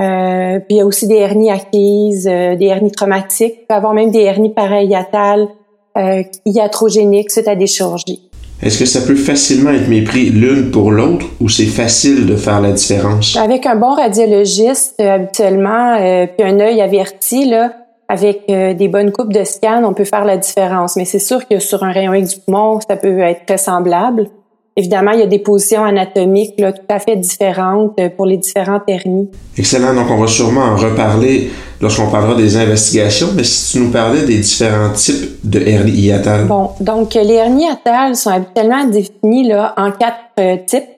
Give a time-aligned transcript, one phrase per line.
[0.00, 3.54] euh, puis il y a aussi des hernies acquises, euh, des hernies traumatiques.
[3.62, 5.48] Il peut avoir même des hernies parahiatales,
[5.96, 8.23] euh, iatrogéniques suite à des chirurgies.
[8.62, 12.60] Est-ce que ça peut facilement être mépris l'une pour l'autre ou c'est facile de faire
[12.60, 13.36] la différence?
[13.36, 17.72] Avec un bon radiologiste, euh, habituellement, euh, puis un œil averti, là,
[18.08, 20.96] avec euh, des bonnes coupes de scan, on peut faire la différence.
[20.96, 24.28] Mais c'est sûr que sur un rayon X du poumon, ça peut être très semblable.
[24.76, 28.38] Évidemment, il y a des positions anatomiques là, tout à fait différentes euh, pour les
[28.38, 29.30] différentes hernies.
[29.56, 29.94] Excellent.
[29.94, 33.28] Donc, on va sûrement en reparler lorsqu'on parlera des investigations.
[33.36, 36.46] Mais si tu nous parlais des différents types de hernies hiatales.
[36.46, 40.88] Bon, donc les hernies hiatales sont habituellement définies là, en quatre euh, types.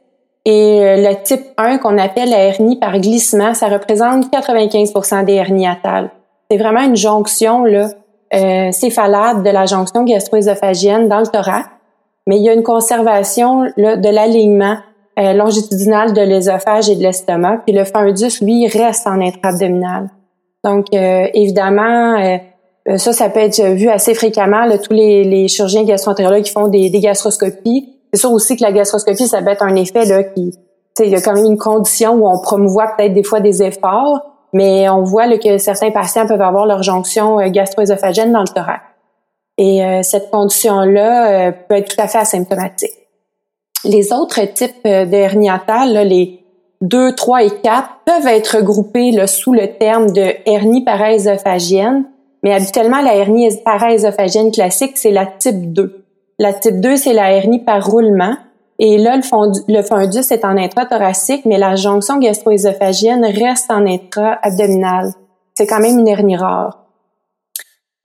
[0.46, 5.34] Et euh, le type 1 qu'on appelle la hernie par glissement, ça représente 95% des
[5.34, 6.10] hernies hiatales.
[6.48, 7.90] C'est vraiment une jonction là,
[8.32, 11.68] euh, céphalade de la jonction gastro-œsophagienne dans le thorax
[12.26, 14.76] mais il y a une conservation là, de l'alignement
[15.18, 20.10] euh, longitudinal de l'œsophage et de l'estomac, puis le fundus, lui, reste en intra-abdominal.
[20.62, 25.48] Donc, euh, évidemment, euh, ça, ça peut être vu assez fréquemment, là, tous les, les
[25.48, 27.94] chirurgiens gastroentérologues qui font des, des gastroscopies.
[28.12, 30.52] C'est sûr aussi que la gastroscopie, ça peut être un effet là, qui,
[30.98, 34.20] il y a quand même une condition où on promouvoit peut-être des fois des efforts,
[34.52, 38.82] mais on voit là, que certains patients peuvent avoir leur jonction gastro-œsophagène dans le thorax.
[39.58, 42.92] Et euh, cette condition-là euh, peut être tout à fait asymptomatique.
[43.84, 45.48] Les autres types euh, d'hernie
[46.04, 46.40] les
[46.82, 52.04] 2, 3 et 4, peuvent être regroupés là, sous le terme de hernie paraésophagienne,
[52.42, 56.04] mais habituellement, la hernie paraésophagienne classique, c'est la type 2.
[56.38, 58.36] La type 2, c'est la hernie par roulement.
[58.78, 63.86] Et là, le, fond, le fundus est en intrathoracique, mais la jonction gastro-œsophagienne reste en
[63.86, 65.12] intra-abdominal.
[65.54, 66.85] C'est quand même une hernie rare.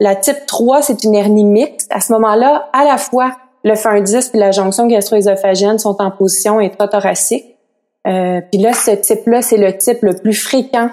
[0.02, 1.88] La type 3, c'est une hernie mixte.
[1.94, 6.58] À ce moment-là, à la fois le fundus et la jonction gastro-œsophagienne sont en position
[6.58, 7.44] intrathoracique.
[8.08, 10.90] Euh, puis là, ce type-là, c'est le type le plus fréquent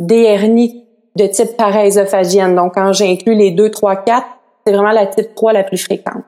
[0.00, 2.56] des hernies de type paraésophagienne.
[2.56, 4.26] Donc, quand j'inclus les 2, 3, 4,
[4.66, 6.24] c'est vraiment la type 3 la plus fréquente.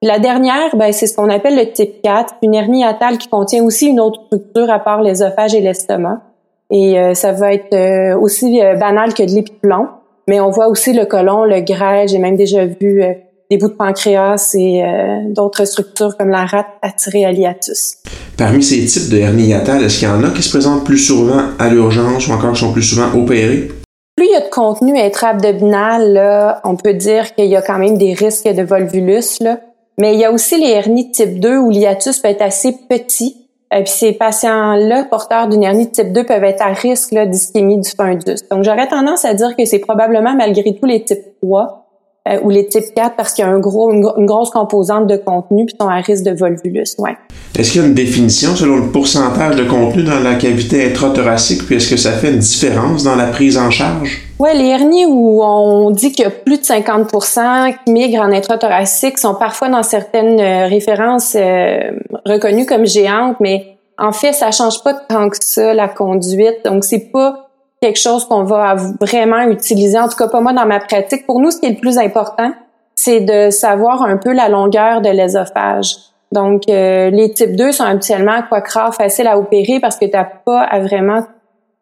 [0.00, 3.62] la dernière, ben, c'est ce qu'on appelle le type 4, une hernie hiatale qui contient
[3.62, 6.22] aussi une autre structure à part l'œsophage et l'estomac.
[6.70, 9.88] Et euh, ça va être euh, aussi euh, banal que de l'épiplomb.
[10.28, 12.08] Mais on voit aussi le côlon, le grêle.
[12.08, 13.12] J'ai même déjà vu euh,
[13.50, 17.98] des bouts de pancréas et euh, d'autres structures comme la rate attirée à l'hiatus.
[18.36, 20.98] Parmi ces types de hernie hiatale, est-ce qu'il y en a qui se présentent plus
[20.98, 23.68] souvent à l'urgence ou encore qui sont plus souvent opérés?
[24.16, 27.78] Plus il y a de contenu intra-abdominal, là, on peut dire qu'il y a quand
[27.78, 29.40] même des risques de volvulus.
[29.40, 29.60] Là.
[29.98, 33.45] Mais il y a aussi les hernies type 2 où l'hiatus peut être assez petit
[33.72, 37.80] et euh, puis ces patients-là, porteurs d'une hernie type 2, peuvent être à risque d'ischémie
[37.80, 38.42] du fundus.
[38.50, 41.85] Donc j'aurais tendance à dire que c'est probablement malgré tout les types 3
[42.28, 45.16] euh, ou les types 4 parce qu'il y a un gros, une, grosse composante de
[45.16, 46.96] contenu puis sont à risque de volvulus.
[46.98, 47.16] Ouais.
[47.58, 51.64] Est-ce qu'il y a une définition selon le pourcentage de contenu dans la cavité intrathoracique
[51.66, 54.22] puis est-ce que ça fait une différence dans la prise en charge?
[54.38, 58.32] Oui, les hernies où on dit qu'il y a plus de 50% qui migrent en
[58.32, 61.92] intrathoracique sont parfois dans certaines euh, références euh,
[62.26, 66.58] reconnues comme géantes, mais en fait, ça change pas tant que ça la conduite.
[66.64, 67.45] Donc, c'est pas
[67.80, 69.98] quelque chose qu'on va vraiment utiliser.
[69.98, 71.26] En tout cas, pas moi dans ma pratique.
[71.26, 72.52] Pour nous, ce qui est le plus important,
[72.94, 75.96] c'est de savoir un peu la longueur de l'œsophage.
[76.32, 80.24] Donc, les types 2 sont habituellement quoi rare, faciles à opérer parce que tu n'as
[80.24, 81.24] pas à vraiment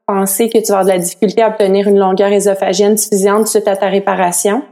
[0.07, 3.69] penser que tu vas avoir de la difficulté à obtenir une longueur ésophagienne suffisante suite
[3.69, 4.63] à ta réparation.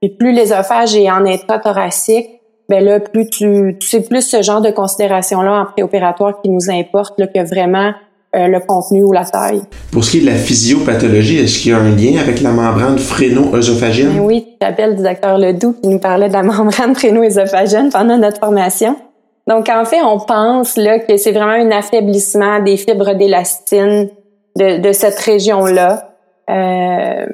[0.00, 4.70] Puis plus l'œsophage est en intra-thoracique, ben là, plus tu, c'est plus ce genre de
[4.70, 7.92] considération-là en préopératoire qui nous importe là, que vraiment euh,
[8.34, 9.62] le contenu ou la taille.
[9.90, 12.50] Pour ce qui est de la physiopathologie, est-ce qu'il y a un lien avec la
[12.50, 14.14] membrane phréno-œsophagienne?
[14.14, 18.18] Ben oui, tu appelles le docteur Ledoux qui nous parlait de la membrane phréno-œsophagienne pendant
[18.18, 18.96] notre formation.
[19.48, 24.10] Donc, en fait, on pense là, que c'est vraiment un affaiblissement des fibres d'élastine
[24.56, 26.10] de, de cette région-là.
[26.50, 27.26] Euh,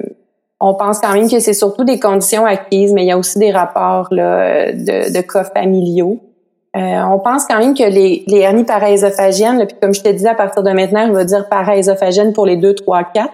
[0.61, 3.37] on pense quand même que c'est surtout des conditions acquises, mais il y a aussi
[3.37, 6.21] des rapports là, de, de cas familiaux.
[6.75, 10.35] Euh, on pense quand même que les, hernies paraésophagiennes, puis comme je te disais, à
[10.35, 13.29] partir de maintenant, on va dire paraésophagiennes pour les 2, 3, 4,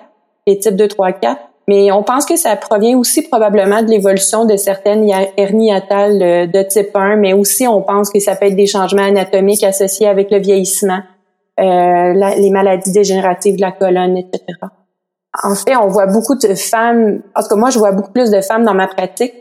[0.46, 1.42] les types 2, 3, 4.
[1.68, 6.64] Mais on pense que ça provient aussi probablement de l'évolution de certaines hernies atales de
[6.64, 10.32] type 1, mais aussi on pense que ça peut être des changements anatomiques associés avec
[10.32, 11.00] le vieillissement,
[11.60, 14.44] euh, les maladies dégénératives de la colonne, etc.
[15.44, 18.32] En fait, on voit beaucoup de femmes, en tout cas moi, je vois beaucoup plus
[18.32, 19.34] de femmes dans ma pratique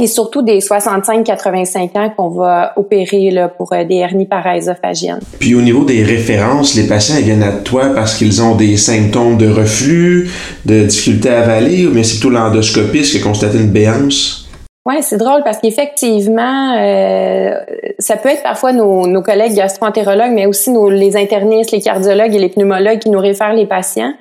[0.00, 5.20] et surtout des 65-85 ans qu'on va opérer là, pour euh, des hernies paraésophagiennes.
[5.38, 9.36] Puis au niveau des références, les patients viennent à toi parce qu'ils ont des symptômes
[9.36, 10.30] de reflux,
[10.64, 14.48] de difficulté à avaler, mais c'est plutôt l'endoscopiste qui a constaté une béance?
[14.84, 17.52] Oui, c'est drôle parce qu'effectivement, euh,
[18.00, 22.34] ça peut être parfois nos, nos collègues gastroentérologues, mais aussi nos, les internistes, les cardiologues
[22.34, 24.12] et les pneumologues qui nous réfèrent les patients.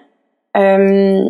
[0.57, 1.23] Euh,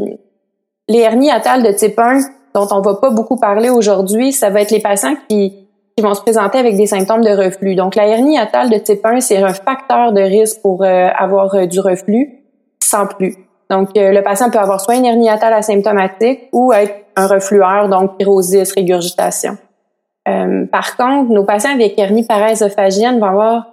[0.90, 2.20] les hernies atales de type 1,
[2.54, 6.14] dont on va pas beaucoup parler aujourd'hui, ça va être les patients qui, qui vont
[6.14, 7.76] se présenter avec des symptômes de reflux.
[7.76, 11.54] Donc, la hernie atale de type 1, c'est un facteur de risque pour euh, avoir
[11.56, 12.44] euh, du reflux
[12.84, 13.36] sans plus.
[13.70, 18.18] Donc, le patient peut avoir soit une hernie atale asymptomatique ou être un reflueur, donc
[18.18, 19.58] pyrosis, régurgitation.
[20.26, 23.72] par contre, nos patients avec hernie paraésophagienne vont avoir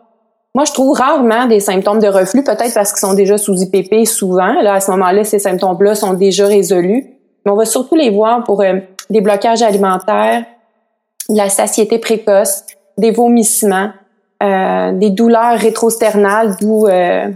[0.54, 4.06] moi, je trouve rarement des symptômes de reflux, peut-être parce qu'ils sont déjà sous IPP
[4.06, 4.60] souvent.
[4.60, 7.17] Là, à ce moment-là, ces symptômes-là sont déjà résolus.
[7.44, 8.74] Mais on va surtout les voir pour euh,
[9.10, 10.44] des blocages alimentaires,
[11.28, 12.64] de la satiété précoce,
[12.96, 13.90] des vomissements,
[14.42, 17.28] euh, des douleurs rétrosternales, d'où euh,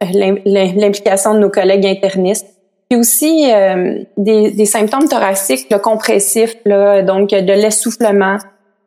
[0.00, 2.46] l'implication de nos collègues internistes.
[2.88, 8.38] Puis aussi euh, des, des, symptômes thoraciques le compressifs, là, donc de l'essoufflement,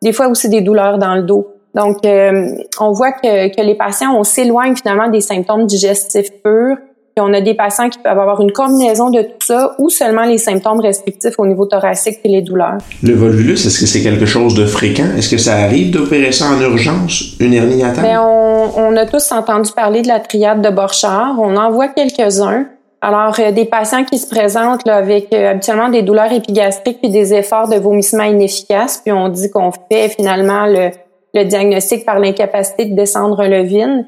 [0.02, 1.48] des fois aussi des douleurs dans le dos.
[1.76, 2.48] Donc, euh,
[2.80, 6.78] on voit que, que, les patients, on s'éloigne finalement des symptômes digestifs purs.
[7.16, 10.24] Puis on a des patients qui peuvent avoir une combinaison de tout ça ou seulement
[10.24, 12.78] les symptômes restrictifs au niveau thoracique et les douleurs.
[13.04, 15.08] Le volvulus, est-ce que c'est quelque chose de fréquent?
[15.18, 19.06] Est-ce que ça arrive d'opérer ça en urgence, une hernie à Bien, on, on, a
[19.06, 21.36] tous entendu parler de la triade de Borchardt.
[21.38, 22.68] On en voit quelques-uns.
[23.02, 27.10] Alors, euh, des patients qui se présentent là, avec euh, habituellement des douleurs épigastriques puis
[27.10, 30.92] des efforts de vomissement inefficaces, puis on dit qu'on fait finalement le,
[31.34, 34.06] le diagnostic par l'incapacité de descendre un levine.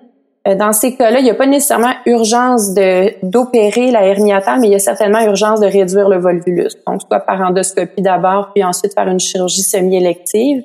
[0.48, 2.74] Euh, dans ces cas-là, il n'y a pas nécessairement urgence
[3.24, 6.75] d'opérer la hernie atale, mais il y a certainement urgence de réduire le volvulus.
[6.86, 10.63] Donc, soit par endoscopie d'abord, puis ensuite par une chirurgie semi-élective.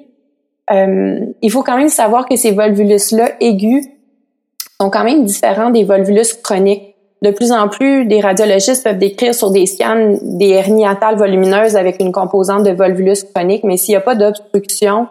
[0.70, 3.86] Euh, il faut quand même savoir que ces volvulus-là aigus
[4.80, 6.94] sont quand même différents des volvulus chroniques.
[7.22, 11.76] De plus en plus, des radiologistes peuvent décrire sur des scans des hernies atales volumineuses
[11.76, 15.08] avec une composante de volvulus chronique, mais s'il n'y a pas d'obstruction,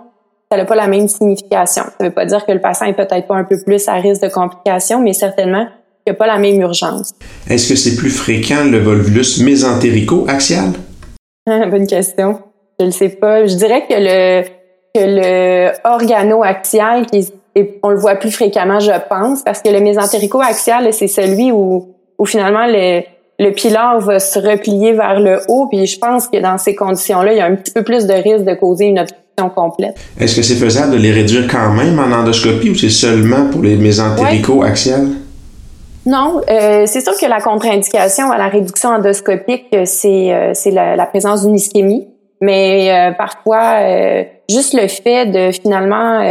[0.51, 1.83] ça n'a pas la même signification.
[1.83, 3.93] Ça ne veut pas dire que le patient est peut-être pas un peu plus à
[3.93, 7.13] risque de complications, mais certainement qu'il n'y a pas la même urgence.
[7.49, 10.71] Est-ce que c'est plus fréquent le volvulus mésentérico-axial?
[11.45, 12.39] Bonne question.
[12.79, 13.45] Je ne sais pas.
[13.45, 14.43] Je dirais que le,
[14.95, 17.05] que le organo-axial,
[17.83, 22.25] on le voit plus fréquemment, je pense, parce que le mésentérico-axial, c'est celui où, où
[22.25, 23.01] finalement le,
[23.39, 27.33] le pilar va se replier vers le haut, puis je pense que dans ces conditions-là,
[27.33, 28.99] il y a un petit peu plus de risque de causer une
[29.45, 29.95] complète.
[30.19, 33.61] Est-ce que c'est faisable de les réduire quand même en endoscopie ou c'est seulement pour
[33.61, 35.07] les mésentérico-axiales?
[36.07, 40.71] Non, euh, c'est sûr que la contre-indication à la réduction endoscopique, euh, c'est euh, c'est
[40.71, 42.07] la, présence d'une ischémie,
[42.39, 43.79] mais parfois
[44.49, 46.21] juste le fait de finalement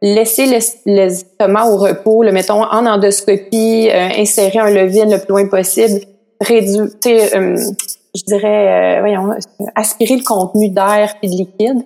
[0.00, 0.46] laisser
[0.86, 6.00] l'estomac au repos, le mettons en endoscopie, insérer un levine le plus loin possible,
[6.40, 9.30] réduire, je dirais, voyons,
[9.74, 11.84] aspirer le contenu d'air et de liquide.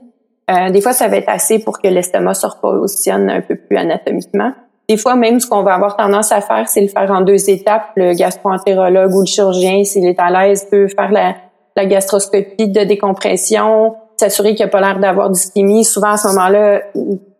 [0.50, 3.76] Euh, des fois, ça va être assez pour que l'estomac se repositionne un peu plus
[3.76, 4.52] anatomiquement.
[4.88, 7.48] Des fois, même ce qu'on va avoir tendance à faire, c'est le faire en deux
[7.48, 7.90] étapes.
[7.96, 11.36] Le gastroentérologue ou le chirurgien, s'il est à l'aise, peut faire la,
[11.76, 15.84] la gastroscopie de décompression, s'assurer qu'il n'y a pas l'air d'avoir d'ischémie.
[15.84, 16.82] Souvent, à ce moment-là,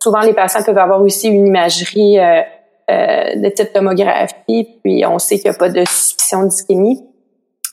[0.01, 2.41] souvent les patients peuvent avoir aussi une imagerie euh,
[2.89, 7.03] euh, de type tomographie, puis on sait qu'il n'y a pas de suspicion d'ischémie.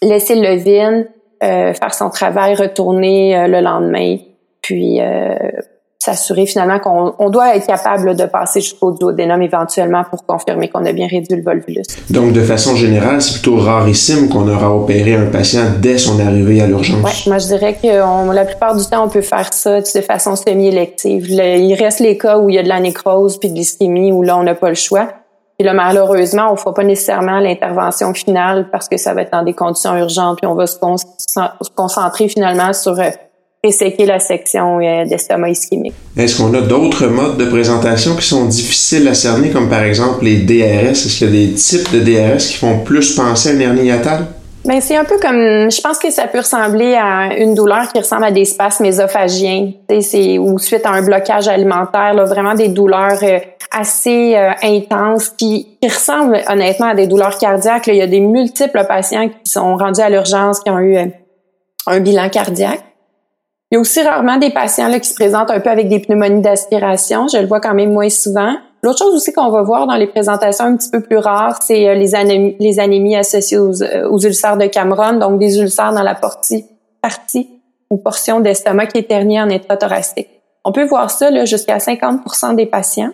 [0.03, 1.05] Laisser le vin,
[1.41, 4.17] faire son travail, retourner le lendemain
[4.63, 5.35] puis euh,
[6.03, 10.87] s'assurer finalement qu'on on doit être capable de passer jusqu'au duodénum éventuellement pour confirmer qu'on
[10.87, 11.83] a bien réduit le volvulus.
[12.09, 16.63] Donc, de façon générale, c'est plutôt rarissime qu'on aura opéré un patient dès son arrivée
[16.63, 17.05] à l'urgence.
[17.05, 20.37] Oui, moi je dirais que la plupart du temps, on peut faire ça de façon
[20.37, 21.29] semi-élective.
[21.29, 24.23] il reste les cas où il y a de la nécrose puis de l'ischémie où
[24.23, 25.09] là, on n'a pas le choix.
[25.59, 29.33] Puis là, malheureusement, on ne fera pas nécessairement l'intervention finale parce que ça va être
[29.33, 30.79] dans des conditions urgentes, puis on va se,
[31.77, 32.99] concentrer finalement sur
[33.63, 35.95] resséquer la section euh, d'estomac ischémique?
[36.17, 40.25] Est-ce qu'on a d'autres modes de présentation qui sont difficiles à cerner, comme par exemple
[40.25, 40.91] les DRS?
[40.91, 43.87] Est-ce qu'il y a des types de DRS qui font plus penser à une hernie
[43.87, 44.27] hiatale?
[44.65, 47.99] Ben, c'est un peu comme, je pense que ça peut ressembler à une douleur qui
[47.99, 52.69] ressemble à des spasmes ésophagiens, c'est ou suite à un blocage alimentaire, là, vraiment des
[52.69, 53.39] douleurs euh,
[53.71, 57.87] assez euh, intenses qui, qui, ressemblent honnêtement à des douleurs cardiaques.
[57.87, 60.99] Il y a des multiples patients qui sont rendus à l'urgence qui ont eu
[61.87, 62.85] un bilan cardiaque.
[63.71, 66.01] Il y a aussi rarement des patients là, qui se présentent un peu avec des
[66.01, 67.29] pneumonies d'aspiration.
[67.29, 68.57] Je le vois quand même moins souvent.
[68.83, 71.89] L'autre chose aussi qu'on va voir dans les présentations un petit peu plus rares, c'est
[71.89, 76.65] euh, les, anémies, associées euh, aux, ulcères de Cameron, donc des ulcères dans la partie,
[77.03, 77.49] partie
[77.91, 80.29] ou portion d'estomac qui est herniée en état thoracique.
[80.65, 83.11] On peut voir ça jusqu'à 50% des patients.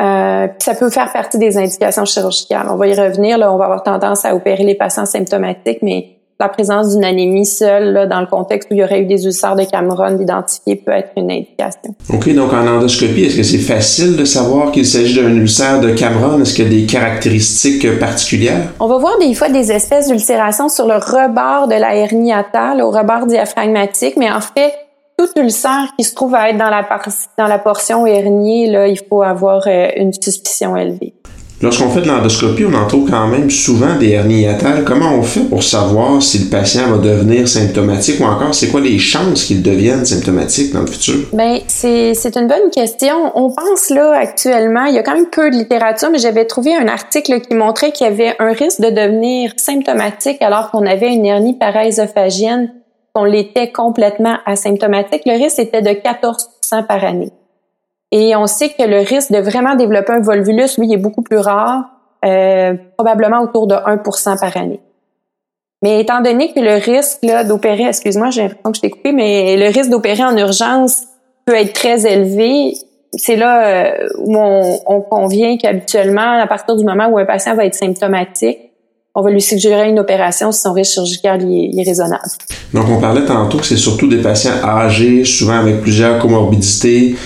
[0.00, 2.68] Euh, ça peut faire partie des indications chirurgicales.
[2.70, 3.38] On va y revenir.
[3.38, 7.46] Là, on va avoir tendance à opérer les patients symptomatiques, mais la présence d'une anémie
[7.46, 10.76] seule, là, dans le contexte où il y aurait eu des ulcères de Cameron, d'identifier
[10.76, 11.94] peut être une indication.
[12.12, 15.92] OK, donc en endoscopie, est-ce que c'est facile de savoir qu'il s'agit d'un ulcère de
[15.92, 16.40] Cameron?
[16.40, 18.72] Est-ce qu'il y a des caractéristiques particulières?
[18.80, 22.82] On va voir des fois des espèces d'ulcération sur le rebord de la hernie hiatale,
[22.82, 24.74] au rebord diaphragmatique, mais en fait,
[25.18, 26.86] tout ulcère qui se trouve à être dans la,
[27.38, 31.14] dans la portion herniée, là, il faut avoir euh, une suspicion élevée.
[31.62, 34.84] Lorsqu'on fait de l'endoscopie, on en trouve quand même souvent des hernies hiatales.
[34.84, 38.80] Comment on fait pour savoir si le patient va devenir symptomatique ou encore c'est quoi
[38.80, 41.14] les chances qu'il devienne symptomatique dans le futur?
[41.68, 43.32] C'est, c'est une bonne question.
[43.34, 46.74] On pense là actuellement, il y a quand même peu de littérature, mais j'avais trouvé
[46.74, 51.12] un article qui montrait qu'il y avait un risque de devenir symptomatique alors qu'on avait
[51.14, 52.70] une hernie paraésophagienne,
[53.14, 55.22] qu'on l'était complètement asymptomatique.
[55.24, 57.30] Le risque était de 14% par année.
[58.12, 61.38] Et on sait que le risque de vraiment développer un volvulus, lui, est beaucoup plus
[61.38, 61.84] rare,
[62.24, 63.98] euh, probablement autour de 1
[64.38, 64.80] par année.
[65.82, 69.56] Mais étant donné que le risque d'opérer, excuse-moi, j'ai l'impression que je t'ai coupé, mais
[69.56, 71.02] le risque d'opérer en urgence
[71.44, 72.74] peut être très élevé,
[73.12, 77.54] c'est là euh, où on, on convient qu'habituellement, à partir du moment où un patient
[77.54, 78.58] va être symptomatique,
[79.18, 82.22] on va lui suggérer une opération si son risque chirurgical est, raisonnable.
[82.74, 87.16] Donc, on parlait tantôt que c'est surtout des patients âgés, souvent avec plusieurs comorbidités,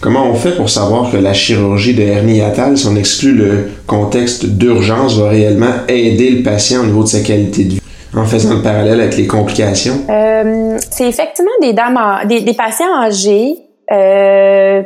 [0.00, 2.40] Comment on fait pour savoir que la chirurgie de hernie
[2.76, 7.20] si on exclut le contexte d'urgence, va réellement aider le patient au niveau de sa
[7.20, 7.80] qualité de vie?
[8.16, 10.00] en faisant le parallèle avec les complications?
[10.08, 13.56] Euh, c'est effectivement des dames, des, patients âgés.
[13.92, 14.82] Euh,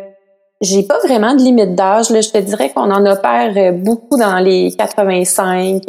[0.61, 2.07] j'ai pas vraiment de limite d'âge.
[2.09, 5.83] Je te dirais qu'on en opère beaucoup dans les 85,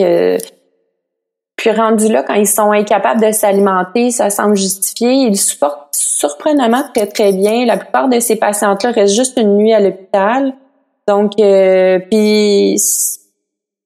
[1.63, 5.13] puis rendu là, quand ils sont incapables de s'alimenter, ça semble justifié.
[5.13, 7.65] Ils supportent surprenamment très très bien.
[7.65, 10.51] La plupart de ces patientes-là restent juste une nuit à l'hôpital.
[11.07, 12.75] Donc, euh, puis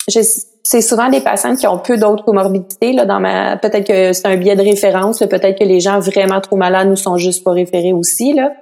[0.10, 2.94] c'est souvent des patients qui ont peu d'autres comorbidités.
[2.94, 5.20] Là, dans ma, peut-être que c'est un biais de référence.
[5.20, 8.34] Peut-être que les gens vraiment trop malades nous sont juste pas référés aussi.
[8.34, 8.54] Là.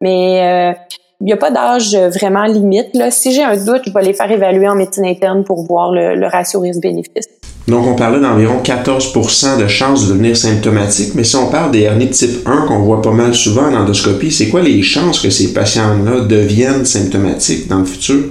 [0.00, 2.92] Mais euh, il n'y a pas d'âge vraiment limite.
[2.94, 3.12] Là.
[3.12, 6.16] Si j'ai un doute, je vais les faire évaluer en médecine interne pour voir le,
[6.16, 7.28] le ratio risque-bénéfice.
[7.66, 11.80] Donc, on parlait d'environ 14% de chances de devenir symptomatique, mais si on parle des
[11.80, 15.20] hernies de type 1 qu'on voit pas mal souvent en endoscopie, c'est quoi les chances
[15.20, 18.22] que ces patients-là deviennent symptomatiques dans le futur?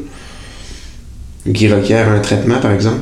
[1.52, 3.00] Qui requièrent un traitement, par exemple?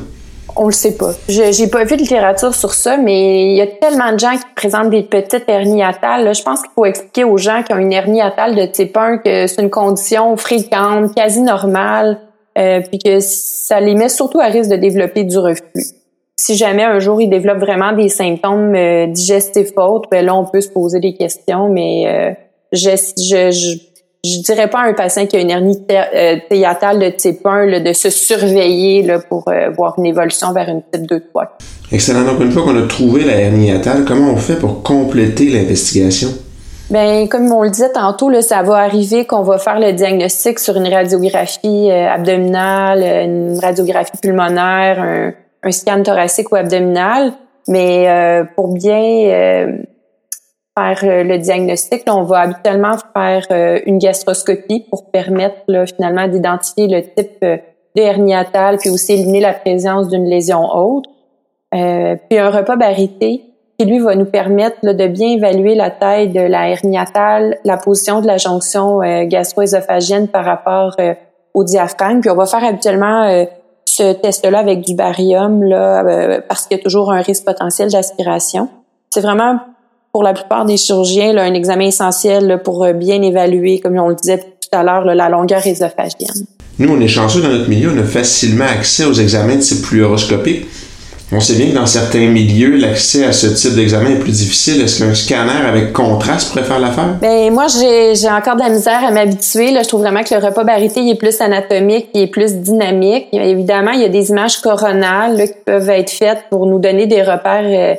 [0.56, 1.12] On le sait pas.
[1.28, 4.46] J'ai pas vu de littérature sur ça, mais il y a tellement de gens qui
[4.56, 6.34] présentent des petites hernies atales.
[6.34, 9.18] je pense qu'il faut expliquer aux gens qui ont une hernie atale de type 1
[9.18, 12.20] que c'est une condition fréquente, quasi normale,
[12.58, 16.01] euh, puis que ça les met surtout à risque de développer du reflux
[16.42, 20.44] si jamais un jour il développe vraiment des symptômes euh, digestifs autres, ben là on
[20.44, 22.34] peut se poser des questions, mais euh,
[22.72, 23.78] je, je, je,
[24.28, 27.82] je dirais pas à un patient qui a une hernie euh, théatale de type 1
[27.82, 31.58] de se surveiller là, pour voir une évolution vers une type 2 3.
[31.92, 32.24] Excellent.
[32.24, 36.30] Donc une fois qu'on a trouvé la hernie hiatale, comment on fait pour compléter l'investigation?
[36.90, 40.58] Ben, comme on le disait tantôt, là, ça va arriver qu'on va faire le diagnostic
[40.58, 45.34] sur une radiographie abdominale, une radiographie pulmonaire, un,
[45.64, 47.34] un scan thoracique ou abdominal,
[47.68, 49.78] mais euh, pour bien euh,
[50.78, 55.62] faire euh, le diagnostic, on va habituellement faire une gastroscopie pour permettre
[55.96, 58.34] finalement d'identifier le type de hernie
[58.80, 61.10] puis aussi éliminer la présence d'une lésion autre.
[61.72, 63.44] puis un repas barité.
[63.80, 67.78] manométrie, lui, va nous permettre de bien évaluer la taille de la hernie hiatale, la
[67.78, 71.14] position de la jonction euh, gastro-ésophagienne par rapport euh,
[71.54, 72.22] au diaphragme.
[72.22, 73.46] Puis on va faire habituellement euh,
[73.94, 78.70] ce test-là avec du barium là, parce qu'il y a toujours un risque potentiel d'aspiration.
[79.10, 79.60] C'est vraiment
[80.14, 84.16] pour la plupart des chirurgiens là, un examen essentiel pour bien évaluer, comme on le
[84.16, 86.46] disait tout à l'heure, la longueur ésophagienne.
[86.80, 89.84] Nous, on est chanceux dans notre milieu, on a facilement accès aux examens de type
[89.84, 90.66] fluoroscopique.
[91.34, 94.82] On sait bien que dans certains milieux, l'accès à ce type d'examen est plus difficile.
[94.82, 97.16] Est-ce qu'un scanner avec contraste pourrait faire l'affaire?
[97.22, 99.74] Ben moi, j'ai encore de la misère à m'habituer.
[99.74, 103.28] Je trouve vraiment que le repas barité il est plus anatomique, il est plus dynamique.
[103.32, 107.22] Évidemment, il y a des images coronales qui peuvent être faites pour nous donner des
[107.22, 107.96] repères euh,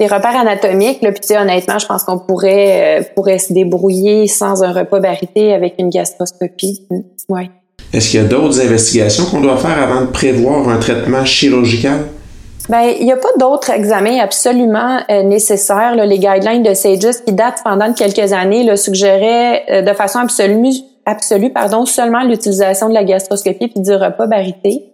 [0.00, 1.02] des repères anatomiques.
[1.02, 5.54] Là, puis honnêtement, je pense qu'on pourrait euh, pourrait se débrouiller sans un repas barité
[5.54, 6.84] avec une gastroscopie.
[7.28, 7.48] Ouais.
[7.92, 12.06] Est-ce qu'il y a d'autres investigations qu'on doit faire avant de prévoir un traitement chirurgical?
[12.70, 15.96] Ben, il n'y a pas d'autres examens absolument euh, nécessaires.
[15.96, 20.76] Les guidelines de SAGES qui datent pendant quelques années le suggéraient euh, de façon absolue,
[21.04, 24.84] absolue pardon, seulement l'utilisation de la gastroscopie puis du repas barité.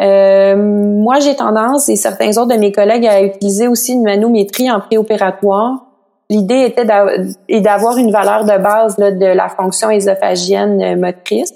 [0.00, 4.70] Euh, moi, j'ai tendance, et certains autres de mes collègues, à utiliser aussi une manométrie
[4.70, 5.84] en préopératoire.
[6.30, 11.52] L'idée était d'avoir une valeur de base là, de la fonction ésophagienne motrice.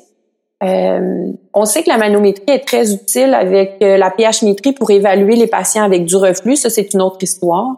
[0.62, 5.36] Euh, on sait que la manométrie est très utile avec euh, la pH-métrie pour évaluer
[5.36, 6.56] les patients avec du reflux.
[6.56, 7.76] Ça, c'est une autre histoire.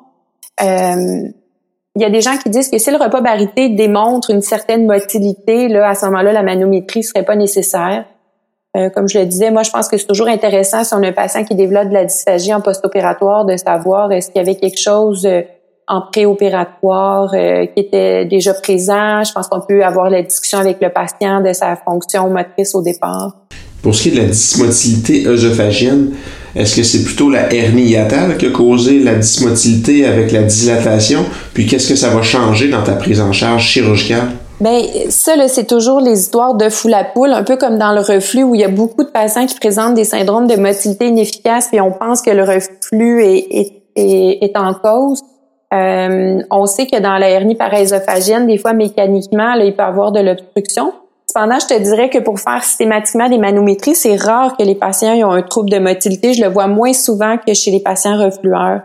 [0.61, 1.29] Euh,
[1.95, 4.87] il y a des gens qui disent que si le repas barité démontre une certaine
[4.87, 8.07] motilité, là, à ce moment-là, la manométrie serait pas nécessaire.
[8.95, 11.13] comme je le disais, moi, je pense que c'est toujours intéressant si on a un
[11.13, 14.81] patient qui développe de la dysphagie en post-opératoire de savoir est-ce qu'il y avait quelque
[14.81, 15.29] chose
[15.93, 19.23] en préopératoire euh, qui était déjà présent.
[19.25, 22.83] Je pense qu'on peut avoir la discussion avec le patient de sa fonction motrice au
[22.83, 23.37] départ.
[23.83, 26.15] Pour ce qui est de la dysmotilité œsophagienne,
[26.57, 31.27] est-ce que c'est plutôt la hernie hiatale qui a causé la dysmotilité avec la dilatation?
[31.53, 34.29] Puis qu'est-ce que ça va changer dans ta prise en charge chirurgicale?
[34.61, 34.81] Ben
[35.11, 38.45] ça c'est toujours les histoires de fou la poule, un peu comme dans le reflux
[38.45, 41.81] où il y a beaucoup de patients qui présentent des syndromes de motilité inefficace puis
[41.81, 45.21] on pense que le reflux est, est, est en cause.
[45.73, 49.87] Euh, on sait que dans la hernie parésophagienne, des fois mécaniquement, là, il peut y
[49.87, 50.93] avoir de l'obstruction.
[51.27, 55.15] Cependant, je te dirais que pour faire systématiquement des manométries, c'est rare que les patients
[55.15, 56.35] aient un trouble de motilité.
[56.35, 58.83] Je le vois moins souvent que chez les patients reflueurs.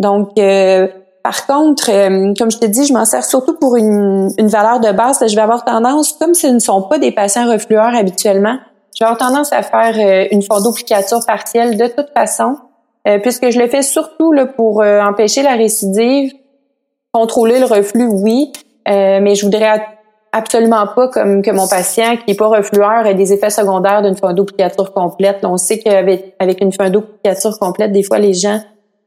[0.00, 0.88] Donc, euh,
[1.22, 4.80] par contre, euh, comme je te dis, je m'en sers surtout pour une, une valeur
[4.80, 5.24] de base.
[5.28, 8.58] je vais avoir tendance, comme ce ne sont pas des patients reflueurs habituellement,
[8.98, 12.56] je vais avoir tendance à faire une fondoplicature partielle de toute façon
[13.06, 16.32] euh, puisque je le fais surtout là, pour euh, empêcher la récidive,
[17.12, 18.52] contrôler le reflux, oui,
[18.88, 19.80] euh, mais je voudrais
[20.32, 24.16] absolument pas comme que mon patient qui est pas reflueur ait des effets secondaires d'une
[24.16, 25.38] fundoplicature complète.
[25.44, 28.60] on sait qu'avec avec une fundoplicature complète, des fois les gens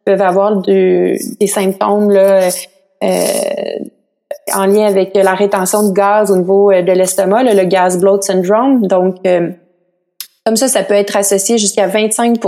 [0.05, 2.49] peuvent avoir des symptômes là,
[4.55, 8.87] en lien avec la rétention de gaz au niveau de l'estomac, le gas bloat syndrome.
[8.87, 9.17] Donc,
[10.45, 12.39] comme ça, ça peut être associé jusqu'à 25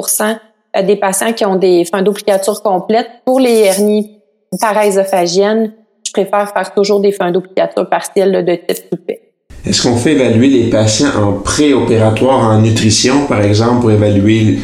[0.80, 3.10] des patients qui ont des fins d'obligature complètes.
[3.26, 4.20] Pour les hernies
[4.60, 5.74] paraésophagiennes,
[6.06, 9.22] je préfère faire toujours des fins d'obligature partielles de type soupé.
[9.66, 14.58] Est-ce qu'on fait évaluer les patients en préopératoire en nutrition, par exemple, pour évaluer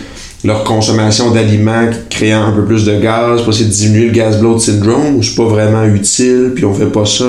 [0.44, 4.38] leur consommation d'aliments créant un peu plus de gaz pour essayer de diminuer le gas
[4.40, 7.26] bloat syndrome ou c'est pas vraiment utile puis on fait pas ça?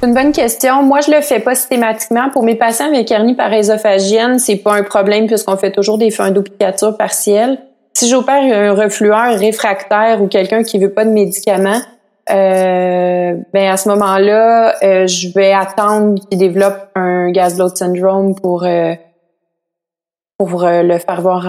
[0.00, 0.82] C'est une bonne question.
[0.82, 2.30] Moi, je le fais pas systématiquement.
[2.32, 6.30] Pour mes patients avec hernie parésophagienne, c'est pas un problème puisqu'on fait toujours des fins
[6.30, 7.58] d'obligature partielles.
[7.92, 11.80] Si j'opère un reflueur réfractaire ou quelqu'un qui veut pas de médicaments,
[12.30, 18.34] euh, ben à ce moment-là, euh, je vais attendre qu'il développe un gas bloat syndrome
[18.34, 18.94] pour euh,
[20.38, 21.46] pour le faire voir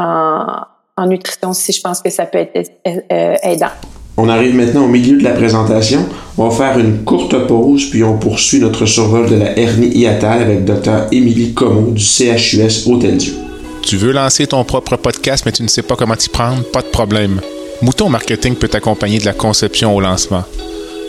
[0.97, 2.71] en, en, nutrition si je pense que ça peut être
[3.09, 3.71] aidant.
[4.17, 6.05] On arrive maintenant au milieu de la présentation.
[6.37, 10.41] On va faire une courte pause, puis on poursuit notre survol de la hernie hiatale
[10.41, 11.07] avec Dr.
[11.13, 13.40] Émilie Como du CHUS Hôtel-Dieu.
[13.83, 16.63] Tu veux lancer ton propre podcast, mais tu ne sais pas comment t'y prendre?
[16.63, 17.41] Pas de problème.
[17.81, 20.43] Mouton Marketing peut t'accompagner de la conception au lancement.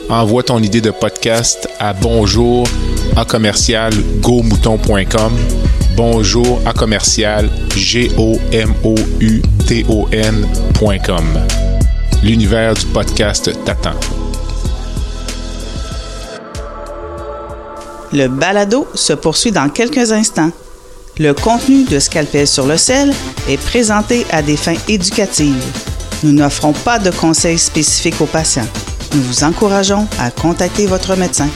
[0.08, 2.66] Envoie ton idée de podcast à bonjour
[3.16, 3.92] à commercial
[5.96, 8.38] bonjour à commercial g o.
[12.22, 13.94] L'univers du podcast t'attend.
[18.12, 20.50] Le balado se poursuit dans quelques instants.
[21.22, 23.12] Le contenu de Scalpel sur le sel
[23.48, 25.64] est présenté à des fins éducatives.
[26.24, 28.66] Nous n'offrons pas de conseils spécifiques aux patients.
[29.14, 31.48] Nous vous encourageons à contacter votre médecin.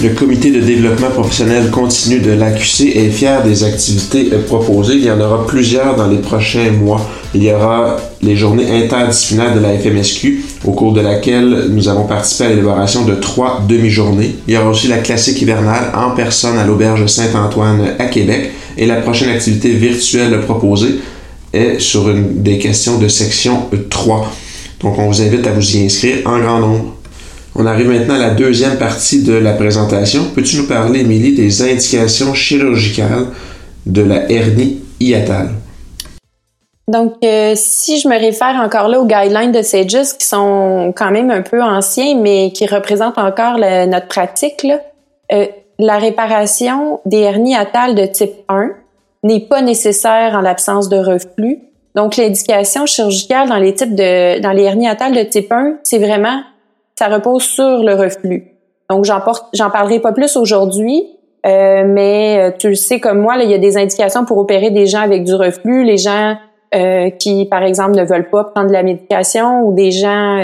[0.00, 4.94] Le comité de développement professionnel continu de l'AQC est fier des activités proposées.
[4.94, 7.04] Il y en aura plusieurs dans les prochains mois.
[7.34, 12.04] Il y aura les journées interdisciplinaires de la FMSQ, au cours de laquelle nous avons
[12.04, 14.36] participé à l'élaboration de trois demi-journées.
[14.46, 18.52] Il y aura aussi la classique hivernale en personne à l'Auberge Saint-Antoine à Québec.
[18.76, 21.00] Et la prochaine activité virtuelle proposée
[21.52, 24.32] est sur une des questions de section 3.
[24.80, 26.97] Donc on vous invite à vous y inscrire en grand nombre.
[27.54, 30.24] On arrive maintenant à la deuxième partie de la présentation.
[30.34, 33.26] Peux-tu nous parler, Émilie, des indications chirurgicales
[33.86, 35.50] de la hernie hiatale?
[36.88, 41.10] Donc, euh, si je me réfère encore là aux guidelines de SAGES qui sont quand
[41.10, 44.66] même un peu anciens, mais qui représentent encore notre pratique,
[45.32, 45.46] euh,
[45.78, 48.70] la réparation des hernies hiatales de type 1
[49.22, 51.58] n'est pas nécessaire en l'absence de reflux.
[51.94, 55.98] Donc, l'indication chirurgicale dans les types de dans les hernies hiatales de type 1, c'est
[55.98, 56.40] vraiment
[56.98, 58.56] ça repose sur le reflux.
[58.90, 59.20] Donc, j'en
[59.52, 61.06] j'en parlerai pas plus aujourd'hui,
[61.46, 64.36] euh, mais euh, tu le sais comme moi, là, il y a des indications pour
[64.38, 66.36] opérer des gens avec du reflux, les gens
[66.74, 70.40] euh, qui, par exemple, ne veulent pas prendre de la médication ou des gens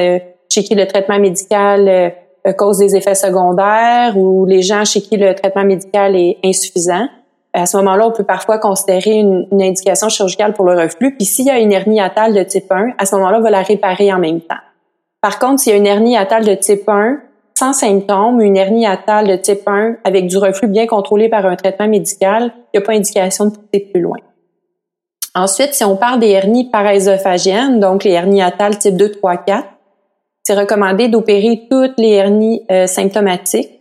[0.48, 2.12] chez qui le traitement médical
[2.56, 7.08] cause des effets secondaires ou les gens chez qui le traitement médical est insuffisant.
[7.52, 11.16] À ce moment-là, on peut parfois considérer une, une indication chirurgicale pour le reflux.
[11.16, 13.50] Puis s'il y a une hernie hiatale de type 1, à ce moment-là, on va
[13.50, 14.56] la réparer en même temps.
[15.24, 17.18] Par contre, s'il y a une hernie hiatale de type 1
[17.58, 21.56] sans symptômes, une hernie hiatale de type 1 avec du reflux bien contrôlé par un
[21.56, 24.18] traitement médical, il n'y a pas indication de pousser plus loin.
[25.34, 29.66] Ensuite, si on parle des hernies paraésophagiennes, donc les hernies hiatales type 2, 3, 4,
[30.42, 33.80] c'est recommandé d'opérer toutes les hernies euh, symptomatiques,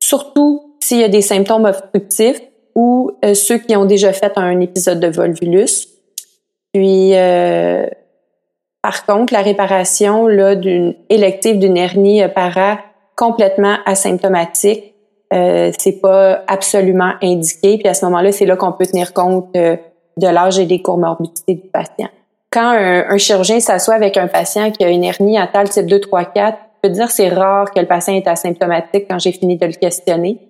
[0.00, 2.42] surtout s'il y a des symptômes obstructifs
[2.74, 5.86] ou euh, ceux qui ont déjà fait un épisode de volvulus.
[6.72, 7.86] Puis, euh,
[8.84, 12.80] par contre, la réparation là d'une élective d'une hernie para
[13.16, 14.92] complètement asymptomatique,
[15.32, 17.78] euh, c'est pas absolument indiqué.
[17.78, 19.78] Puis à ce moment-là, c'est là, qu'on peut tenir compte euh,
[20.18, 22.10] de l'âge et des comorbidités du patient.
[22.50, 26.26] Quand un, chirurgien s'assoit avec un patient qui a une hernie atale type 2, 3,
[26.26, 29.64] 4, je peux dire c'est rare que le patient est asymptomatique quand j'ai fini de
[29.64, 30.40] le questionner.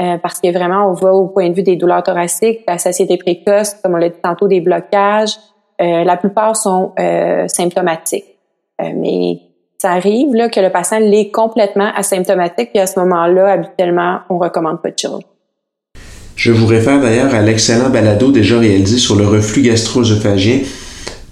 [0.00, 3.16] Euh, parce que vraiment, on va au point de vue des douleurs thoraciques, la satiété
[3.16, 5.38] précoce, comme on l'a dit tantôt, des blocages,
[5.80, 8.24] euh, la plupart sont euh, symptomatiques.
[8.80, 9.40] Euh, mais
[9.78, 14.38] ça arrive là, que le patient l'est complètement asymptomatique, puis à ce moment-là, habituellement, on
[14.38, 15.26] recommande pas de chirurgie.
[16.34, 20.60] Je vous réfère d'ailleurs à l'excellent balado déjà réalisé sur le reflux gastro-œsophagien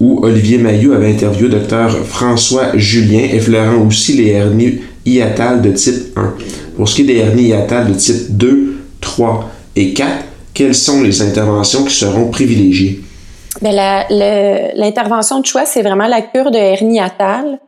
[0.00, 6.16] où Olivier Mailloux avait interviewé Dr François Julien, effleurant aussi les hernies hiatales de type
[6.16, 6.34] 1.
[6.76, 11.02] Pour ce qui est des hernies hiatales de type 2, 3 et 4, quelles sont
[11.02, 13.03] les interventions qui seront privilégiées?
[13.62, 14.04] Ben,
[14.74, 17.58] l'intervention de choix, c'est vraiment la cure de hernie hiatale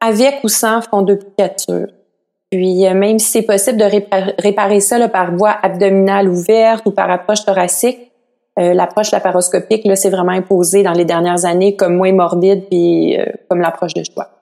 [0.00, 1.88] avec ou sans fond de plicature.
[2.50, 3.84] Puis euh, même si c'est possible de
[4.42, 7.98] réparer, ça par voie abdominale ouverte ou par approche thoracique,
[8.58, 13.18] euh, l'approche laparoscopique, là, c'est vraiment imposé dans les dernières années comme moins morbide puis
[13.18, 14.35] euh, comme l'approche de choix.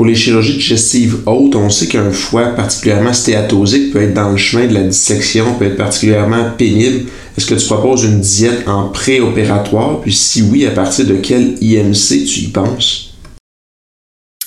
[0.00, 4.38] Pour les chirurgies digestives hautes, on sait qu'un foie particulièrement stéatosique peut être dans le
[4.38, 7.10] chemin de la dissection, peut être particulièrement pénible.
[7.36, 10.00] Est-ce que tu proposes une diète en préopératoire?
[10.00, 13.12] Puis si oui, à partir de quel IMC tu y penses?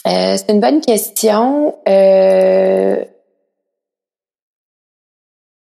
[0.07, 1.75] Euh, c'est une bonne question.
[1.87, 2.95] Euh,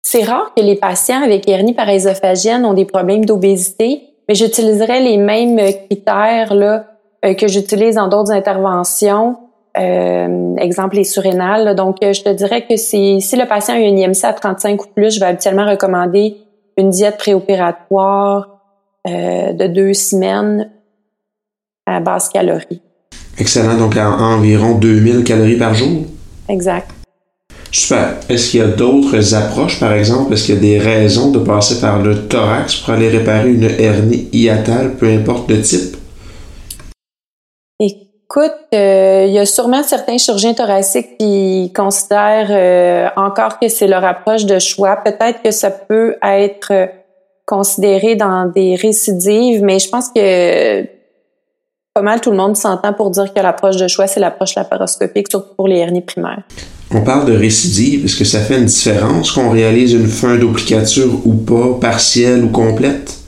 [0.03, 5.17] c'est rare que les patients avec hernie paraésophagienne ont des problèmes d'obésité, mais j'utiliserai les
[5.17, 6.85] mêmes critères là,
[7.25, 9.35] euh, que j'utilise dans d'autres interventions.
[9.77, 11.75] Euh, exemple, les surrénales.
[11.75, 14.87] Donc, je te dirais que si, si le patient a une IMC à 35 ou
[14.93, 16.37] plus, je vais habituellement recommander
[16.77, 18.59] une diète préopératoire
[19.07, 20.69] euh, de deux semaines
[21.85, 22.81] à basse calorie.
[23.37, 23.77] Excellent.
[23.77, 26.03] Donc, à environ 2000 calories par jour?
[26.49, 26.89] Exact.
[27.71, 28.17] Super.
[28.27, 30.33] Est-ce qu'il y a d'autres approches, par exemple?
[30.33, 33.63] Est-ce qu'il y a des raisons de passer par le thorax pour aller réparer une
[33.63, 35.95] hernie hiatale, peu importe le type?
[38.33, 43.87] Écoute, euh, il y a sûrement certains chirurgiens thoraciques qui considèrent euh, encore que c'est
[43.87, 44.95] leur approche de choix.
[45.03, 46.71] Peut-être que ça peut être
[47.45, 50.83] considéré dans des récidives, mais je pense que
[51.93, 55.27] pas mal tout le monde s'entend pour dire que l'approche de choix, c'est l'approche laparoscopique,
[55.29, 56.43] surtout pour les hernies primaires.
[56.89, 58.05] On parle de récidive.
[58.05, 62.49] Est-ce que ça fait une différence qu'on réalise une fin d'obligature ou pas, partielle ou
[62.49, 63.20] complète?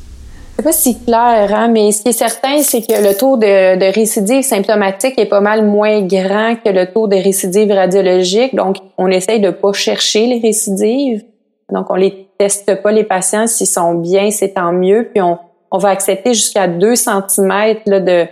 [0.63, 3.77] C'est pas si clair, hein, mais ce qui est certain, c'est que le taux de,
[3.77, 8.55] de, récidive symptomatique est pas mal moins grand que le taux de récidive radiologique.
[8.55, 11.25] Donc, on essaye de pas chercher les récidives.
[11.69, 13.45] Donc, on les teste pas les patients.
[13.45, 15.09] S'ils sont bien, c'est tant mieux.
[15.11, 15.37] Puis, on,
[15.69, 18.25] on va accepter jusqu'à 2 cm là, de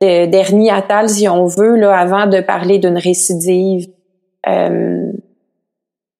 [0.00, 3.86] d'hernie atale, si on veut, là, avant de parler d'une récidive.
[4.48, 5.12] Euh,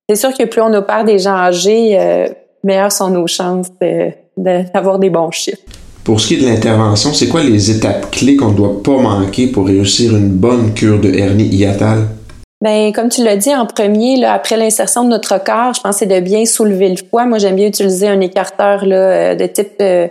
[0.09, 2.29] c'est sûr que plus on opère des gens âgés, euh,
[2.63, 3.71] meilleures sont nos chances
[4.39, 5.63] d'avoir des bons chiffres.
[6.05, 8.97] Pour ce qui est de l'intervention, c'est quoi les étapes clés qu'on ne doit pas
[8.97, 12.09] manquer pour réussir une bonne cure de hernie hiatale?
[12.61, 15.97] Ben, comme tu l'as dit en premier, là, après l'insertion de notre corps, je pense
[15.97, 17.25] que c'est de bien soulever le foie.
[17.27, 20.09] Moi, j'aime bien utiliser un écarteur là, euh, de type euh,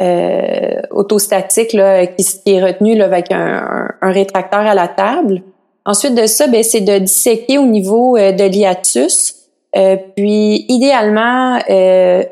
[0.00, 5.42] euh, autostatique là, qui, est retenu là, avec un, un, rétracteur à la table.
[5.84, 8.48] Ensuite de ça, ben, c'est de disséquer au niveau de
[9.74, 11.58] l'hiatus, puis idéalement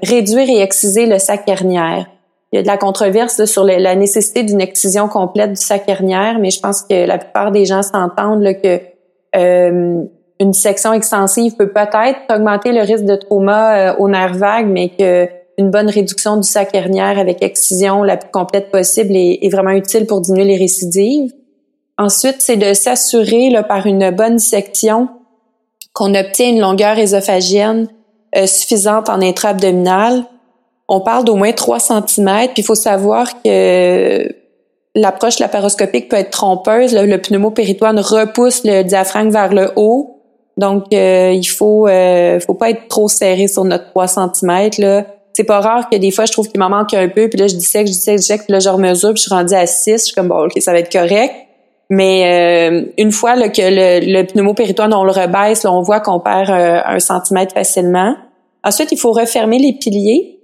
[0.02, 2.06] réduire et exciser le sac hernière.
[2.52, 6.38] Il y a de la controverse sur la nécessité d'une excision complète du sac hernière,
[6.38, 8.80] mais je pense que la plupart des gens s'entendent que
[9.36, 10.04] euh,
[10.38, 14.90] une section extensive peut peut-être augmenter le risque de trauma euh, au nerf vague, mais
[14.90, 19.70] que une bonne réduction du sac hernière avec excision la plus complète possible est, vraiment
[19.70, 21.32] utile pour diminuer les récidives.
[21.98, 25.08] Ensuite, c'est de s'assurer par une bonne section
[25.96, 27.88] qu'on obtient une longueur ésophagienne
[28.36, 30.24] euh, suffisante en intra-abdominal.
[30.88, 34.28] On parle d'au moins 3 cm, puis il faut savoir que
[34.94, 36.94] l'approche laparoscopique peut être trompeuse.
[36.94, 40.20] Le, le pneumopéritoine repousse le diaphragme vers le haut.
[40.58, 44.70] Donc, euh, il faut euh, faut pas être trop serré sur notre 3 cm.
[44.78, 45.06] Là.
[45.32, 47.30] C'est pas rare que des fois, je trouve qu'il m'en manque un peu.
[47.30, 48.42] Puis là, je dissèque, je dissèque, je dissèque.
[48.42, 49.14] Puis là, je remesure.
[49.14, 49.92] Puis je suis rendue à 6.
[49.92, 51.32] Je suis comme, bon, OK, ça va être correct.
[51.88, 56.00] Mais euh, une fois là, que le, le pneumopéritoine, on le rebaisse, là, on voit
[56.00, 58.16] qu'on perd un centimètre facilement.
[58.64, 60.40] Ensuite, il faut refermer les piliers.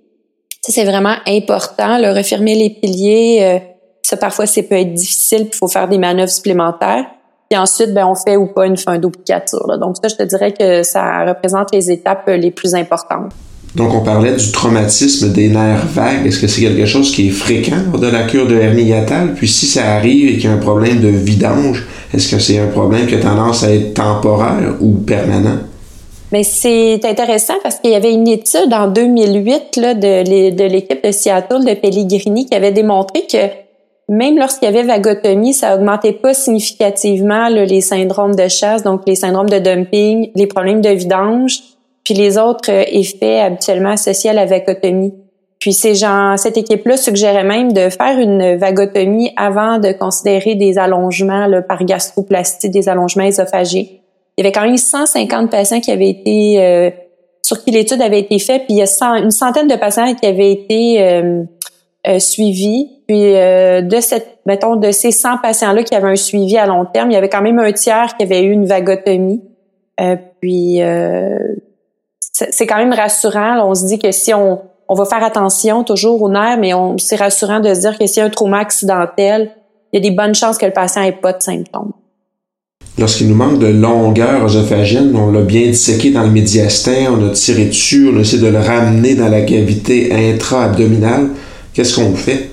[0.64, 1.98] Ça, c'est vraiment important.
[1.98, 3.61] Là, refermer les piliers
[4.02, 7.07] ça, parfois, c'est peut être difficile, il faut faire des manœuvres supplémentaires.
[7.48, 9.78] Puis ensuite, ben, on fait ou pas une fin d'obligature.
[9.78, 13.33] Donc ça, je te dirais que ça représente les étapes les plus importantes.
[13.75, 16.27] Donc, on parlait du traumatisme des nerfs vagues.
[16.27, 18.93] Est-ce que c'est quelque chose qui est fréquent de la cure de hernie?
[19.37, 22.59] Puis si ça arrive et qu'il y a un problème de vidange, est-ce que c'est
[22.59, 25.59] un problème qui a tendance à être temporaire ou permanent?
[26.33, 31.13] Mais c'est intéressant parce qu'il y avait une étude en 2008 là, de l'équipe de
[31.13, 33.63] Seattle de Pellegrini qui avait démontré que
[34.09, 39.15] même lorsqu'il y avait vagotomie, ça augmentait pas significativement les syndromes de chasse, donc les
[39.15, 41.61] syndromes de dumping, les problèmes de vidange,
[42.05, 45.15] puis les autres euh, effets habituellement associés à la vagotomie.
[45.59, 50.77] Puis ces gens, cette équipe-là suggérait même de faire une vagotomie avant de considérer des
[50.77, 54.03] allongements par gastroplastie, des allongements ésophagiques.
[54.37, 56.91] Il y avait quand même 150 patients qui avaient été euh,
[57.43, 60.27] sur qui l'étude avait été faite, puis il y a une centaine de patients qui
[60.27, 61.45] avaient été euh,
[62.07, 62.88] euh, suivi.
[63.07, 66.85] Puis euh, de cette, mettons, de ces 100 patients-là qui avaient un suivi à long
[66.85, 69.43] terme, il y avait quand même un tiers qui avait eu une vagotomie.
[70.01, 70.81] Euh, puis
[72.33, 73.68] c'est quand même rassurant.
[73.68, 77.16] on se dit que si on, on va faire attention toujours aux nerfs, mais c'est
[77.16, 79.51] rassurant de se dire que s'il y a un trauma accidentel,
[79.92, 81.92] il y a des bonnes chances que le patient ait pas de symptômes.
[82.99, 87.31] Lorsqu'il nous manque de longueur œsophagienne, on l'a bien disséqué dans le médiastin, on a
[87.31, 91.31] tiré dessus, on a essayé de le ramener dans la cavité intra-abdominale.
[91.73, 92.52] Qu'est-ce qu'on fait?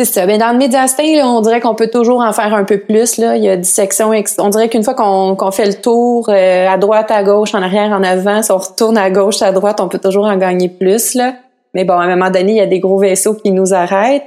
[0.00, 0.26] C'est ça.
[0.26, 3.16] Ben dans le médiastin, on dirait qu'on peut toujours en faire un peu plus.
[3.16, 3.34] Là.
[3.34, 4.12] Il y a dissection.
[4.38, 7.90] On dirait qu'une fois qu'on fait le tour euh, à droite, à gauche, en arrière,
[7.90, 11.14] en avant, si on retourne à gauche, à droite, on peut toujours en gagner plus.
[11.14, 11.34] Là.
[11.74, 14.22] Mais bon, à un moment donné, il y a des gros vaisseaux qui nous arrêtent.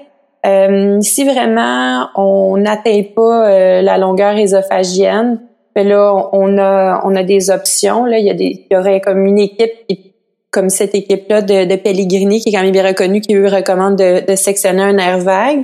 [0.46, 5.40] Euh, si vraiment on n'atteint pas euh, la longueur ésophagienne,
[5.74, 8.04] ben là, on a on a des options.
[8.04, 10.11] Là, il y a des, il y aurait comme une équipe qui
[10.52, 13.96] comme cette équipe-là de, de, Pellegrini, qui est quand même bien reconnue, qui eux recommande
[13.96, 15.64] de, de sectionner un nerf vague.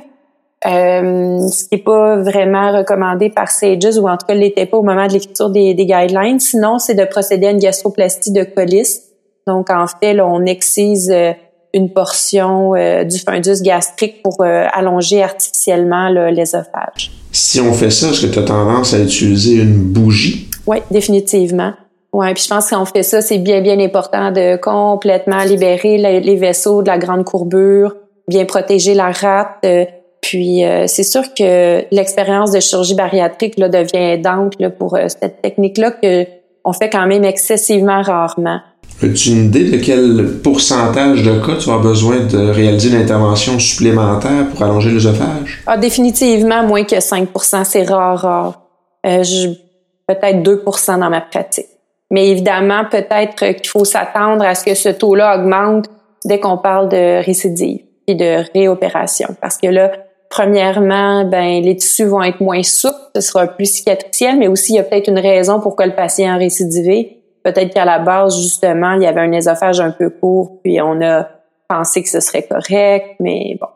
[0.66, 4.78] Euh, ce qui n'est pas vraiment recommandé par SAGES, ou en tout cas l'était pas
[4.78, 6.40] au moment de l'écriture des, des, guidelines.
[6.40, 9.02] Sinon, c'est de procéder à une gastroplastie de colis.
[9.46, 11.34] Donc, en fait, là, on excise euh,
[11.74, 17.12] une portion euh, du fundus gastrique pour euh, allonger artificiellement l'ésophage.
[17.32, 20.50] Si on fait ça, est-ce que tu as tendance à utiliser une bougie?
[20.66, 21.74] Oui, définitivement.
[22.18, 26.36] Ouais, puis je pense qu'on fait ça, c'est bien bien important de complètement libérer les,
[26.36, 27.96] vaisseaux de la grande courbure,
[28.28, 29.60] bien protéger la rate.
[29.64, 29.86] Euh,
[30.20, 35.10] puis euh, c'est sûr que l'expérience de chirurgie bariatrique là, devient aidante là, pour euh,
[35.10, 36.26] cette technique-là que
[36.66, 38.62] on fait quand même excessivement rarement.
[39.04, 43.60] As-tu une idée de quel pourcentage de cas tu as besoin de réaliser une intervention
[43.60, 45.62] supplémentaire pour allonger l'œsophage?
[45.68, 48.62] Ah, définitivement moins que 5% c'est rare, rare.
[49.04, 51.68] peut-être 2 dans ma pratique.
[52.12, 55.90] Mais évidemment, peut-être qu'il faut s'attendre à ce que ce taux-là augmente
[56.26, 59.36] dès qu'on parle de récidive et de réopération.
[59.42, 59.92] Parce que là,
[60.30, 64.76] premièrement, ben les tissus vont être moins souples, ce sera plus cicatriciel, mais aussi il
[64.78, 67.24] y a peut-être une raison pour que le patient a récidivé.
[67.44, 71.02] Peut-être qu'à la base, justement, il y avait un ésophage un peu court, puis on
[71.02, 71.28] a
[71.68, 73.68] pensé que ce serait correct, mais bon,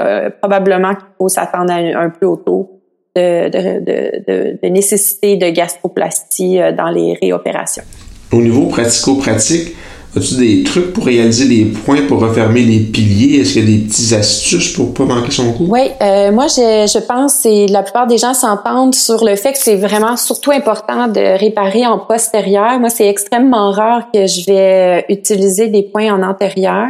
[0.00, 2.77] euh, probablement qu'il faut s'attendre à un, plus haut taux
[3.16, 7.84] de, de, de, de, nécessité de gastroplastie euh, dans les réopérations.
[8.32, 9.74] Au niveau pratico-pratique,
[10.16, 13.40] As-tu des trucs pour réaliser les points pour refermer les piliers?
[13.40, 15.66] Est-ce qu'il y a des petites astuces pour pas manquer son coup?
[15.68, 19.52] Oui, euh, moi je, je pense que la plupart des gens s'entendent sur le fait
[19.52, 22.80] que c'est vraiment surtout important de réparer en postérieur.
[22.80, 26.88] Moi, c'est extrêmement rare que je vais utiliser des points en antérieur.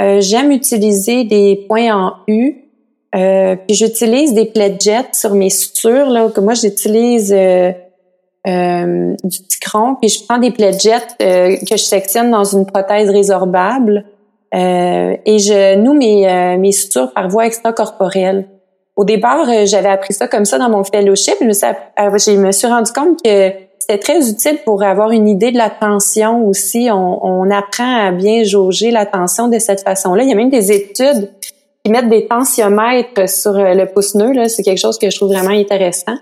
[0.00, 2.63] Euh, J'aime utiliser des points en U.
[3.14, 4.50] Euh, puis j'utilise des
[4.80, 7.70] jet sur mes sutures là que moi j'utilise euh,
[8.46, 13.08] euh, du ticron, puis je prends des pledgettes euh, que je sectionne dans une prothèse
[13.08, 14.04] résorbable
[14.54, 18.46] euh, et je noue mes, mes sutures par voie extracorporelle.
[18.96, 22.92] Au départ, j'avais appris ça comme ça dans mon fellowship, mais je me suis rendu
[22.92, 26.88] compte que c'était très utile pour avoir une idée de la tension aussi.
[26.92, 30.22] On, on apprend à bien jauger la tension de cette façon-là.
[30.22, 31.30] Il y a même des études
[31.84, 34.48] qui mettent des tensiomètres sur le pouce-nœud.
[34.48, 36.16] C'est quelque chose que je trouve vraiment intéressant.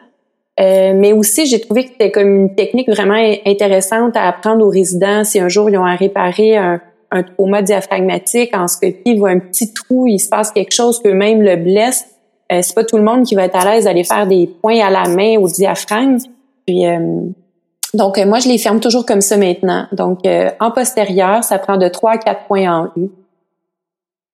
[0.60, 4.70] Euh, mais aussi, j'ai trouvé que c'était comme une technique vraiment intéressante à apprendre aux
[4.70, 9.18] résidents si un jour ils ont à réparer un, un trauma diaphragmatique en scopie, ils
[9.18, 12.06] voient un petit trou, il se passe quelque chose qu'eux-mêmes le blesse.
[12.52, 14.80] Euh, c'est pas tout le monde qui va être à l'aise d'aller faire des points
[14.80, 16.18] à la main au diaphragme.
[16.66, 16.98] Puis euh,
[17.94, 19.86] donc moi je les ferme toujours comme ça maintenant.
[19.92, 20.20] Donc
[20.60, 23.08] en postérieur, ça prend de 3 à 4 points en U.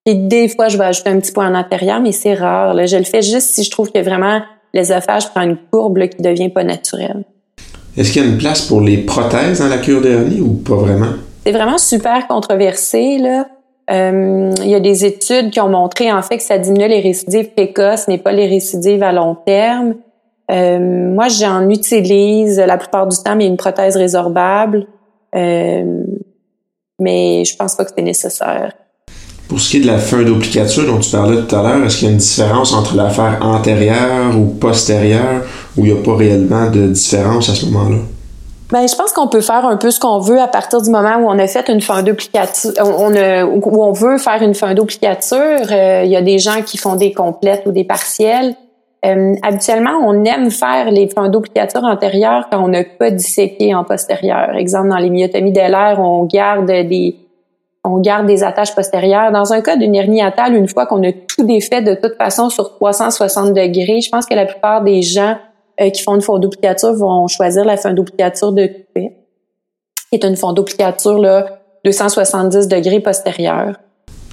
[0.05, 2.73] Et des fois je vais ajouter un petit point en antérieur, mais c'est rare.
[2.73, 2.85] Là.
[2.85, 4.41] Je le fais juste si je trouve que vraiment
[4.73, 7.23] l'œsophage prend une courbe qui devient pas naturelle.
[7.97, 10.75] Est-ce qu'il y a une place pour les prothèses dans la cure d'hernie ou pas
[10.75, 11.13] vraiment?
[11.43, 13.17] C'est vraiment super controversé.
[13.17, 13.47] Là.
[13.91, 17.01] Euh, il y a des études qui ont montré en fait que ça diminue les
[17.01, 19.95] récidives précoces, mais pas les récidives à long terme.
[20.51, 24.87] Euh, moi, j'en utilise la plupart du temps, mais une prothèse résorbable.
[25.35, 26.03] Euh,
[26.99, 28.73] mais je pense pas que c'est nécessaire.
[29.49, 31.97] Pour ce qui est de la fin d'applicature dont tu parlais tout à l'heure, est-ce
[31.97, 35.41] qu'il y a une différence entre l'affaire antérieure ou postérieure
[35.75, 37.97] ou il n'y a pas réellement de différence à ce moment-là?
[38.71, 41.17] Ben, je pense qu'on peut faire un peu ce qu'on veut à partir du moment
[41.17, 45.65] où on a fait une fin d'applicature, on où on veut faire une fin d'applicature.
[45.71, 48.53] Euh, il y a des gens qui font des complètes ou des partiels.
[49.03, 53.83] Euh, habituellement, on aime faire les fins d'applicature antérieures quand on n'a pas disséqué en
[53.83, 54.55] postérieur.
[54.55, 57.15] Exemple, dans les myotomies l'air, on garde des
[57.83, 59.31] on garde des attaches postérieures.
[59.31, 62.49] Dans un cas d'une hernie atale, une fois qu'on a tout défait de toute façon
[62.49, 65.37] sur 360 degrés, je pense que la plupart des gens
[65.79, 69.11] euh, qui font une fondoplicature vont choisir la fondoplicature de coupé,
[70.11, 71.45] qui est une fondoplicature là
[71.85, 73.75] 270 degrés postérieure.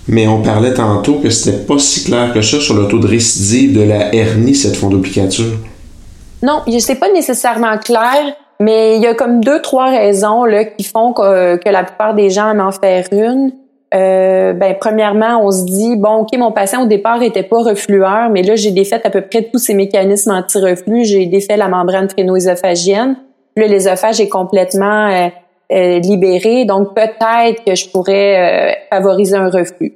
[0.09, 3.07] Mais on parlait tantôt que c'était pas si clair que ça sur le taux de
[3.07, 5.59] récidive de la hernie, cette fondoplicature.
[6.43, 8.37] Non, c'est pas nécessairement clair.
[8.61, 12.14] Mais il y a comme deux, trois raisons là, qui font que, que la plupart
[12.14, 13.53] des gens en faire une.
[13.95, 18.31] Euh, ben, premièrement, on se dit, bon, OK, mon patient au départ était pas reflueur,
[18.31, 21.05] mais là, j'ai défait à peu près tous ces mécanismes anti-reflux.
[21.05, 23.16] J'ai défait la membrane phréno-ésophagienne.
[23.57, 25.29] Là, est complètement euh,
[25.73, 29.95] euh, libéré, donc peut-être que je pourrais euh, favoriser un reflux.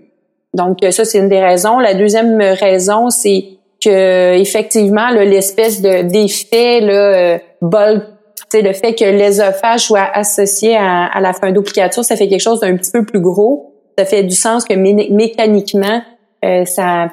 [0.55, 1.79] Donc, ça, c'est une des raisons.
[1.79, 3.45] La deuxième raison, c'est
[3.85, 7.39] que effectivement, l'espèce de d'effet là,
[8.53, 12.61] bol le fait que l'œsophage soit associé à, la fin d'applicature, ça fait quelque chose
[12.61, 13.75] d'un petit peu plus gros.
[13.99, 16.03] Ça fait du sens que mécaniquement,
[16.45, 17.09] euh, ça,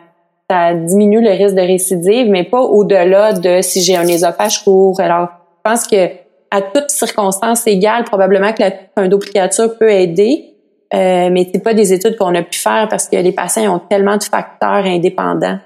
[0.49, 4.97] diminue le risque de récidive, mais pas au-delà de si j'ai un œsophage court.
[5.01, 6.09] Alors, je pense que
[6.51, 10.55] à toutes circonstances égales, probablement que la fin d'applicature peut aider,
[10.93, 13.79] euh, mais c'est pas des études qu'on a pu faire parce que les patients ont
[13.79, 15.59] tellement de facteurs indépendants.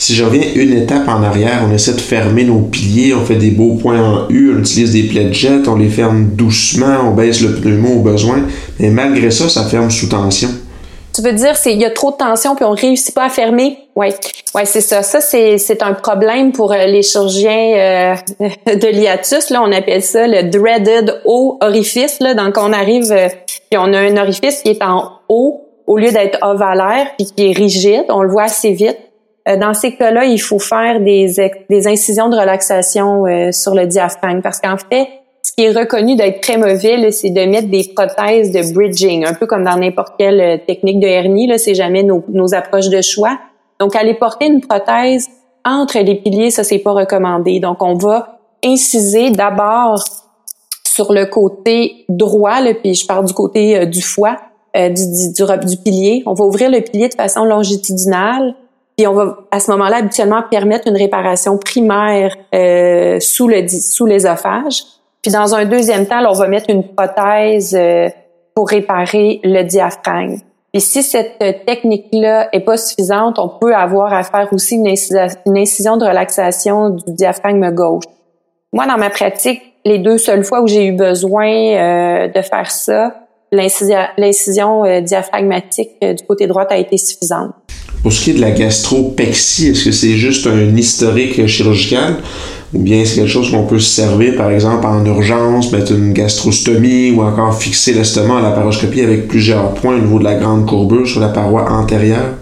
[0.00, 3.34] Si je reviens une étape en arrière, on essaie de fermer nos piliers, on fait
[3.34, 7.42] des beaux points en U, on utilise des jet, on les ferme doucement, on baisse
[7.42, 8.38] le pneumo au besoin,
[8.78, 10.48] mais malgré ça, ça ferme sous tension.
[11.14, 13.28] Tu veux dire, c'est il y a trop de tension puis on réussit pas à
[13.28, 13.76] fermer?
[13.94, 14.14] Ouais,
[14.54, 15.02] ouais, c'est ça.
[15.02, 18.14] Ça c'est un problème pour euh, les chirurgiens euh,
[18.74, 19.50] de l'hiatus.
[19.50, 22.20] Là, on appelle ça le dreaded haut orifice.
[22.20, 23.28] Là, donc on arrive euh,
[23.70, 27.50] puis on a un orifice qui est en haut au lieu d'être ovalaire puis qui
[27.50, 28.04] est rigide.
[28.08, 28.96] On le voit assez vite.
[29.48, 31.34] Euh, dans ces cas-là, il faut faire des,
[31.68, 35.08] des incisions de relaxation euh, sur le diaphragme parce qu'en fait,
[35.42, 39.32] ce qui est reconnu d'être très mauvais, c'est de mettre des prothèses de bridging, un
[39.32, 41.50] peu comme dans n'importe quelle euh, technique de hernie.
[41.58, 43.38] C'est jamais nos, nos approches de choix.
[43.78, 45.28] Donc, aller porter une prothèse
[45.64, 47.60] entre les piliers, ça c'est pas recommandé.
[47.60, 50.04] Donc, on va inciser d'abord
[50.86, 54.36] sur le côté droit, là, puis je parle du côté du foie,
[54.74, 56.22] du, du, du, pilier.
[56.26, 58.54] On va ouvrir le pilier de façon longitudinale
[58.96, 64.06] puis on va à ce moment-là habituellement permettre une réparation primaire euh, sous le sous
[64.06, 64.84] l'œsophage.
[65.22, 68.08] Puis dans un deuxième temps, on va mettre une prothèse euh,
[68.54, 70.38] pour réparer le diaphragme.
[70.72, 75.58] Puis si cette technique-là est pas suffisante, on peut avoir à faire aussi une une
[75.58, 78.04] incision de relaxation du diaphragme gauche.
[78.72, 82.70] Moi, dans ma pratique, les deux seules fois où j'ai eu besoin euh, de faire
[82.70, 83.14] ça,
[83.52, 87.52] l'incision euh, diaphragmatique euh, du côté droit a été suffisante.
[88.02, 92.16] Pour ce qui est de la gastropexie, est-ce que c'est juste un historique chirurgical?
[92.72, 96.12] Ou bien c'est quelque chose qu'on peut se servir, par exemple, en urgence, mettre une
[96.12, 100.36] gastrostomie ou encore fixer l'estomac à la paroscopie avec plusieurs points au niveau de la
[100.36, 102.36] grande courbure sur la paroi antérieure?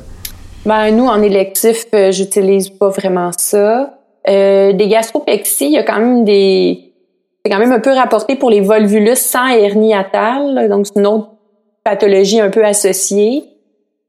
[0.64, 3.94] Ben, nous, en électif, j'utilise pas vraiment ça.
[4.28, 6.88] Euh, des gastropexies, il y a quand même des
[7.44, 11.06] c'est quand même un peu rapporté pour les volvulus sans hernie atale, donc c'est une
[11.06, 11.30] autre
[11.82, 13.44] pathologie un peu associée.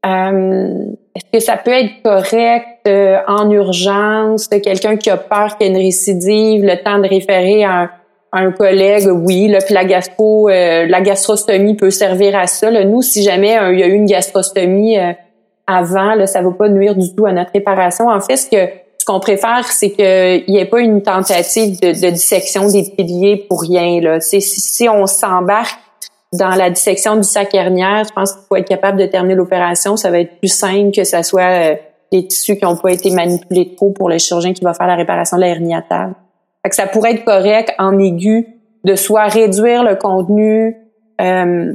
[0.04, 0.84] Euh,
[1.14, 5.70] est-ce que ça peut être correct euh, en urgence, quelqu'un qui a peur qu'il y
[5.70, 7.90] ait une récidive, le temps de référer à
[8.32, 12.70] un, collègue, oui, là, puis la gastro, euh, la gastrostomie peut servir à ça.
[12.70, 14.96] Nous, si jamais il y a eu une gastrostomie
[15.66, 18.08] avant, là, ça ne va pas nuire du tout à notre réparation.
[18.08, 22.10] En fait, ce que ce qu'on préfère, c'est qu'il n'y ait pas une tentative de,
[22.10, 23.98] dissection des piliers pour rien.
[24.00, 24.20] Là.
[24.20, 25.80] Si, si on s'embarque
[26.32, 29.96] dans la dissection du sac hernière, je pense qu'il faut être capable de terminer l'opération.
[29.96, 31.74] Ça va être plus simple que ce soit euh,
[32.12, 34.96] les tissus qui n'ont pas été manipulés trop pour le chirurgien qui va faire la
[34.96, 36.14] réparation de la atale.
[36.64, 38.46] que ça pourrait être correct en aigu
[38.84, 40.76] de soit réduire le contenu,
[41.20, 41.74] euh,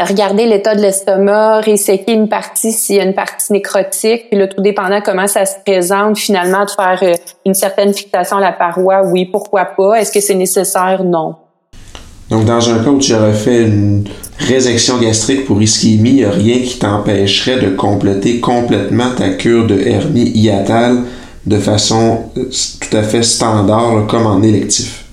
[0.00, 4.48] regarder l'état de l'estomac, réséquer une partie s'il y a une partie nécrotique, puis là,
[4.48, 7.14] tout dépendant comment ça se présente, finalement, de faire euh,
[7.46, 9.94] une certaine fixation à la paroi, oui, pourquoi pas?
[10.00, 11.04] Est-ce que c'est nécessaire?
[11.04, 11.36] Non.
[12.30, 14.04] Donc, dans un cas où tu aurais fait une
[14.38, 20.30] résection gastrique pour ischémie, il rien qui t'empêcherait de compléter complètement ta cure de hernie
[20.30, 21.02] hiatale
[21.46, 22.44] de façon euh,
[22.80, 25.04] tout à fait standard, comme en électif.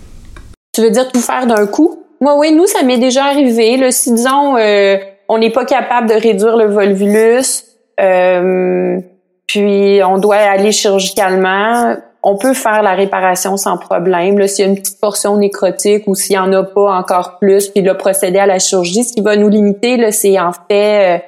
[0.73, 2.03] Tu veux dire tout faire d'un coup?
[2.21, 3.77] Moi, oui, nous, ça m'est déjà arrivé.
[3.77, 4.97] Là, si, disons, euh,
[5.27, 7.63] on n'est pas capable de réduire le volvulus,
[7.99, 8.99] euh,
[9.47, 14.47] puis on doit aller chirurgicalement, on peut faire la réparation sans problème.
[14.47, 17.69] S'il y a une petite portion nécrotique ou s'il n'y en a pas encore plus,
[17.69, 19.03] puis là, procéder à la chirurgie.
[19.03, 21.19] Ce qui va nous limiter, là, c'est en fait euh,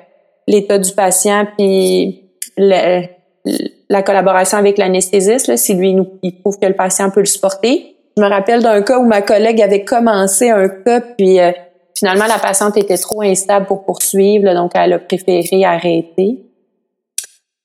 [0.47, 6.75] l'état du patient, puis la collaboration avec l'anesthésiste, si lui nous, il trouve que le
[6.75, 7.95] patient peut le supporter.
[8.15, 11.51] Je me rappelle d'un cas où ma collègue avait commencé un cas, puis euh,
[11.97, 16.43] finalement la patiente était trop instable pour poursuivre, donc elle a préféré arrêter.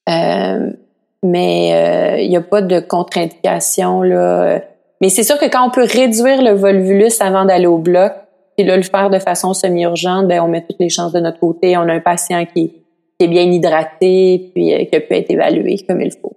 [0.09, 0.71] Euh,
[1.23, 4.03] mais euh, il n'y a pas de contre-indication.
[5.01, 8.13] Mais c'est sûr que quand on peut réduire le volvulus avant d'aller au bloc,
[8.57, 11.39] puis là le faire de façon semi-urgente, ben on met toutes les chances de notre
[11.39, 11.77] côté.
[11.77, 12.73] On a un patient qui,
[13.21, 16.37] est bien hydraté, puis qui peut être évalué comme il faut.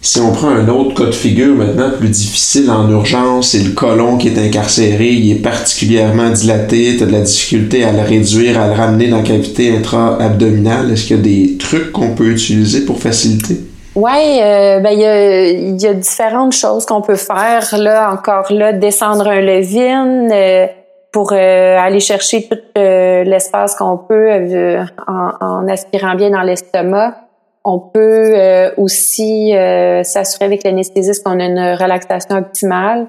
[0.00, 3.72] Si on prend un autre cas de figure maintenant plus difficile en urgence, c'est le
[3.72, 8.02] colon qui est incarcéré, il est particulièrement dilaté, tu as de la difficulté à le
[8.02, 10.92] réduire, à le ramener dans la cavité intra-abdominale.
[10.92, 13.56] Est-ce qu'il y a des trucs qu'on peut utiliser pour faciliter?
[13.96, 17.66] Oui, euh, ben, il y a, différentes choses qu'on peut faire.
[17.78, 20.66] Là, encore là, descendre un levine euh,
[21.12, 27.14] pour euh, aller chercher tout l'espace qu'on peut en, en, aspirant bien dans l'estomac.
[27.64, 33.08] On peut euh, aussi euh, s'assurer avec l'anesthésiste qu'on a une relaxation optimale.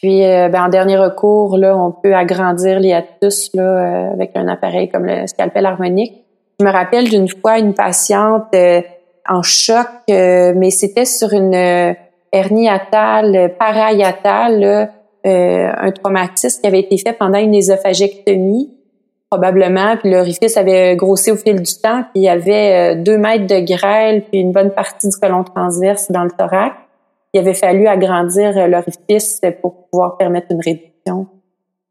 [0.00, 4.88] Puis, euh, ben, en dernier recours, là, on peut agrandir l'hiatus là, avec un appareil
[4.88, 6.24] comme le scalpel harmonique.
[6.60, 8.54] Je me rappelle d'une fois une patiente
[9.28, 11.54] en choc, mais c'était sur une
[12.32, 14.90] hernie atale, parahiatale,
[15.24, 18.70] un traumatisme qui avait été fait pendant une ésophagectomie
[19.32, 19.96] probablement.
[19.96, 23.46] Puis l'orifice avait grossi au fil du temps, puis il y avait euh, deux mètres
[23.46, 26.76] de grêle, puis une bonne partie du colon transverse dans le thorax.
[27.32, 31.26] Il avait fallu agrandir euh, l'orifice pour pouvoir permettre une réduction.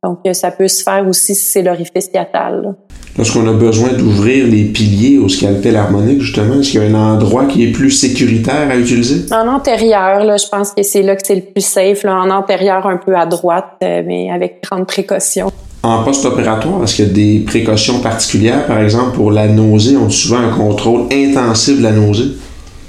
[0.04, 2.76] Donc, euh, ça peut se faire aussi si c'est l'orifice hiatal.
[3.18, 7.14] Lorsqu'on a besoin d'ouvrir les piliers au scalpel harmonique, justement, est-ce qu'il y a un
[7.14, 9.26] endroit qui est plus sécuritaire à utiliser?
[9.32, 12.04] En antérieur, là, je pense que c'est là que c'est le plus safe.
[12.04, 15.52] Là, en antérieur, un peu à droite, mais avec grande précaution.
[15.84, 19.97] En post-opératoire, est-ce qu'il y a des précautions particulières, par exemple, pour la nausée?
[19.97, 22.38] On a souvent un contrôle intensif de la nausée.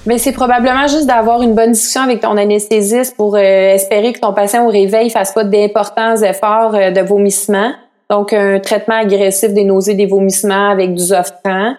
[0.06, 4.18] Mais c'est probablement juste d'avoir une bonne discussion avec ton anesthésiste pour euh, espérer que
[4.18, 7.72] ton patient au réveil fasse pas d'importants efforts euh, de vomissement.
[8.10, 11.74] Donc, un traitement agressif des nausées, des vomissements avec du Zofran.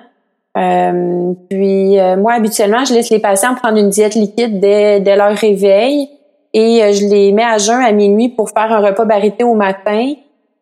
[0.57, 5.35] Euh, puis, moi, habituellement, je laisse les patients prendre une diète liquide dès, dès leur
[5.35, 6.09] réveil
[6.53, 10.13] et je les mets à jeun à minuit pour faire un repas barité au matin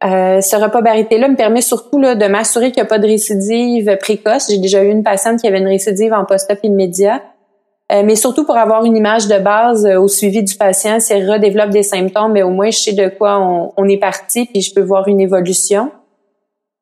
[0.03, 3.05] euh, ce repas barité-là me permet surtout là, de m'assurer qu'il n'y a pas de
[3.05, 4.47] récidive précoce.
[4.49, 7.21] J'ai déjà eu une patiente qui avait une récidive en post-op immédiat.
[7.91, 11.29] Euh, mais surtout pour avoir une image de base euh, au suivi du patient, s'il
[11.29, 13.39] redéveloppe des symptômes, mais au moins je sais de quoi
[13.75, 15.91] on, est parti, puis je peux voir une évolution.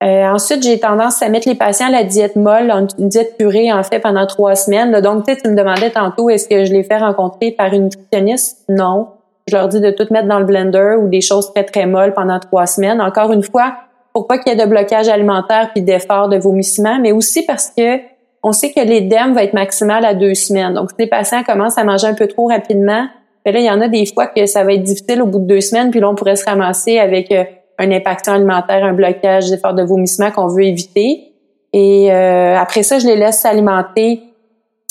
[0.02, 3.84] ensuite, j'ai tendance à mettre les patients à la diète molle, une diète purée en
[3.84, 5.02] fait pendant trois semaines.
[5.02, 8.66] Donc, tu, tu me demandais tantôt, est-ce que je les fais rencontrer par une nutritionniste?
[8.70, 9.08] Non
[9.50, 12.14] je leur dis de tout mettre dans le blender ou des choses très très molles
[12.14, 13.02] pendant trois semaines.
[13.02, 13.76] Encore une fois,
[14.14, 17.72] pour pas qu'il y ait de blocage alimentaire puis d'effort de vomissement, mais aussi parce
[17.76, 17.98] que
[18.44, 20.74] on sait que l'édème va être maximal à deux semaines.
[20.74, 23.08] Donc, si les patients commencent à manger un peu trop rapidement,
[23.46, 25.40] ben là, il y en a des fois que ça va être difficile au bout
[25.40, 27.44] de deux semaines, puis là, on pourrait se ramasser avec euh,
[27.78, 31.34] un impact alimentaire, un blocage, d'effort de vomissement qu'on veut éviter.
[31.74, 34.24] Et euh, après ça, je les laisse s'alimenter.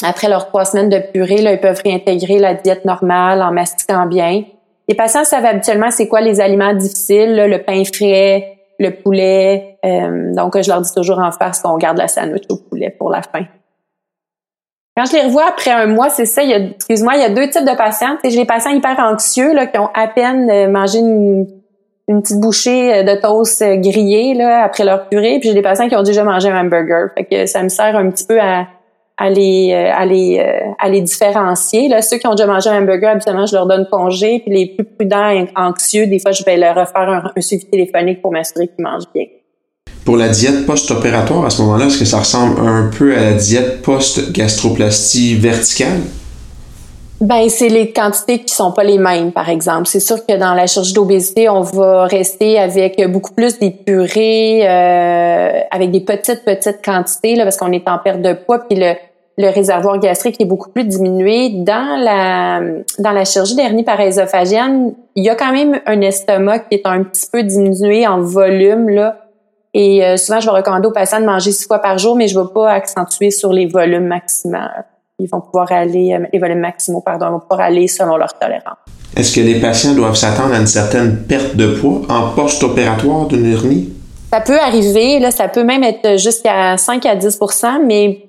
[0.04, 4.06] Après leurs trois semaines de purée, là, ils peuvent réintégrer la diète normale en mastiquant
[4.06, 4.44] bien.
[4.88, 9.78] Les patients savent habituellement c'est quoi les aliments difficiles, le pain frais, le poulet.
[9.84, 13.10] Euh, donc, je leur dis toujours en face qu'on garde la sandwich au poulet pour
[13.10, 13.44] la fin.
[14.96, 17.64] Quand je les revois après un mois, c'est ça, excuse-moi, il y a deux types
[17.64, 18.16] de patients.
[18.24, 21.46] J'ai les patients hyper anxieux là, qui ont à peine euh, mangé une,
[22.08, 25.94] petite bouchée euh, de toast grillé là, après leur purée, puis j'ai des patients qui
[25.94, 27.10] ont déjà mangé un hamburger.
[27.14, 28.66] Fait que ça me sert un petit peu à,
[29.18, 30.38] à les, à les,
[30.78, 31.88] à les différencier.
[31.88, 34.40] Là, ceux qui ont déjà mangé un hamburger, habituellement, je leur donne congé.
[34.46, 37.66] Puis les plus prudents et anxieux, des fois, je vais leur refaire un, un suivi
[37.66, 39.24] téléphonique pour m'assurer qu'ils mangent bien.
[40.04, 43.32] Pour la diète post-opératoire, à ce moment-là, est-ce que ça ressemble un peu à la
[43.34, 46.00] diète post-gastroplastie verticale?
[47.20, 49.88] Ben, c'est les quantités qui sont pas les mêmes, par exemple.
[49.88, 54.60] C'est sûr que dans la chirurgie d'obésité, on va rester avec beaucoup plus des purées,
[54.62, 58.78] euh, avec des petites, petites quantités, là, parce qu'on est en perte de poids, puis
[58.78, 58.94] le,
[59.38, 61.50] le réservoir gastrique est beaucoup plus diminué.
[61.50, 62.60] Dans la,
[62.98, 67.04] dans la chirurgie d'hernie parésophagienne, il y a quand même un estomac qui est un
[67.04, 69.28] petit peu diminué en volume, là,
[69.74, 72.26] et euh, souvent, je vais recommander aux patients de manger six fois par jour, mais
[72.26, 74.58] je ne vais pas accentuer sur les volumes maximaux.
[75.20, 78.78] Ils vont pouvoir aller, euh, les volumes maximaux, pardon, vont pouvoir aller selon leur tolérance.
[79.16, 83.52] Est-ce que les patients doivent s'attendre à une certaine perte de poids en post-opératoire d'une
[83.52, 83.92] hernie?
[84.32, 88.27] Ça peut arriver, là, ça peut même être jusqu'à 5 à 10% mais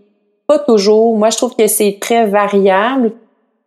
[0.49, 1.15] pas toujours.
[1.15, 3.11] Moi, je trouve que c'est très variable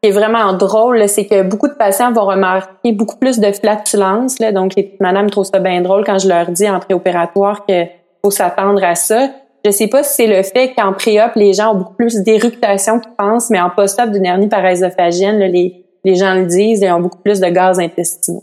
[0.02, 4.40] qui est vraiment drôle, c'est que beaucoup de patients vont remarquer beaucoup plus de flatulence.
[4.40, 7.88] Là, donc, les madames trouvent ça bien drôle quand je leur dis en préopératoire qu'il
[8.24, 9.28] faut s'attendre à ça.
[9.64, 12.98] Je sais pas si c'est le fait qu'en pré-op, les gens ont beaucoup plus d'éructation
[12.98, 17.00] qu'ils pensent, mais en post-op d'une hernie parésophagienne, les, les gens le disent, ils ont
[17.00, 18.42] beaucoup plus de gaz intestinaux.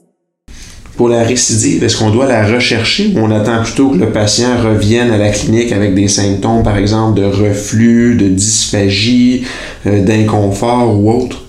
[0.98, 4.58] Pour la récidive, est-ce qu'on doit la rechercher ou on attend plutôt que le patient
[4.62, 9.48] revienne à la clinique avec des symptômes, par exemple, de reflux, de dysphagie,
[9.86, 11.44] euh, d'inconfort ou autre?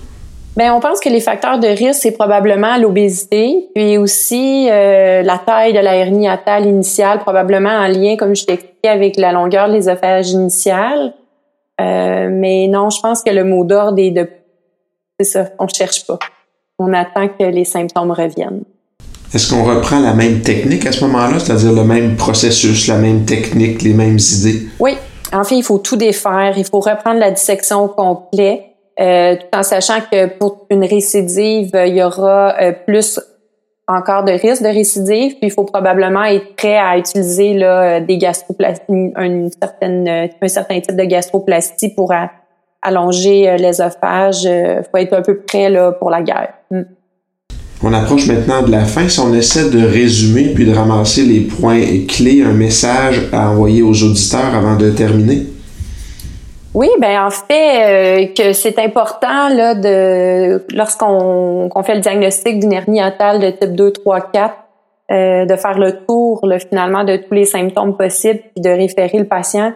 [0.55, 5.37] Bien, on pense que les facteurs de risque, c'est probablement l'obésité, puis aussi euh, la
[5.37, 9.31] taille de la hernie atale initiale, probablement en lien, comme je t'ai expliqué, avec la
[9.31, 11.13] longueur de l'ésophage initial.
[11.79, 14.29] Euh, mais non, je pense que le mot d'ordre est de...
[15.19, 16.19] C'est ça, on cherche pas.
[16.77, 18.63] On attend que les symptômes reviennent.
[19.33, 23.23] Est-ce qu'on reprend la même technique à ce moment-là, c'est-à-dire le même processus, la même
[23.23, 24.67] technique, les mêmes idées?
[24.79, 24.97] Oui.
[25.31, 26.53] En fait, il faut tout défaire.
[26.57, 28.65] Il faut reprendre la dissection au complet.
[28.99, 33.21] Euh, tout en sachant que pour une récidive, il y aura euh, plus
[33.87, 38.17] encore de risque de récidive, puis il faut probablement être prêt à utiliser là, des
[38.17, 42.13] gastroplasties, une certaine, un certain type de gastroplastie pour
[42.81, 44.43] allonger l'ésophage.
[44.43, 46.53] Il faut être un peu prêt là, pour la guerre.
[46.69, 46.81] Mm.
[47.83, 49.07] On approche maintenant de la fin.
[49.07, 53.81] Si on essaie de résumer puis de ramasser les points clés, un message à envoyer
[53.81, 55.47] aux auditeurs avant de terminer?
[56.73, 62.71] Oui, ben en fait euh, que c'est important là de lorsqu'on fait le diagnostic d'une
[62.71, 64.55] hernie atale de type 2, 3, 4
[65.09, 69.25] de faire le tour là, finalement de tous les symptômes possibles puis de référer le
[69.25, 69.73] patient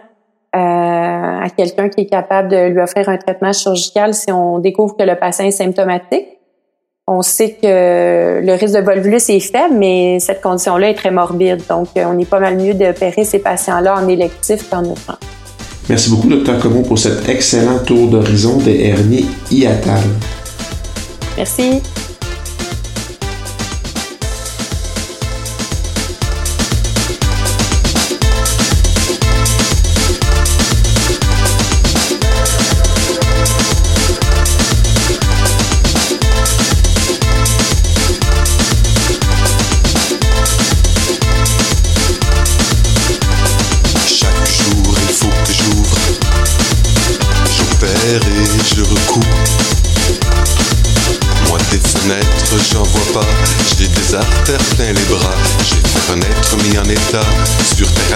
[0.56, 4.96] euh, à quelqu'un qui est capable de lui offrir un traitement chirurgical si on découvre
[4.96, 6.35] que le patient est symptomatique.
[7.08, 11.62] On sait que le risque de volvulus est faible, mais cette condition-là est très morbide.
[11.68, 15.20] Donc, on est pas mal mieux d'opérer ces patients-là en électif qu'en urgence.
[15.88, 16.58] Merci beaucoup, Dr.
[16.58, 20.02] Como, pour cet excellent tour d'horizon des hernies hiatales.
[21.36, 21.80] Merci.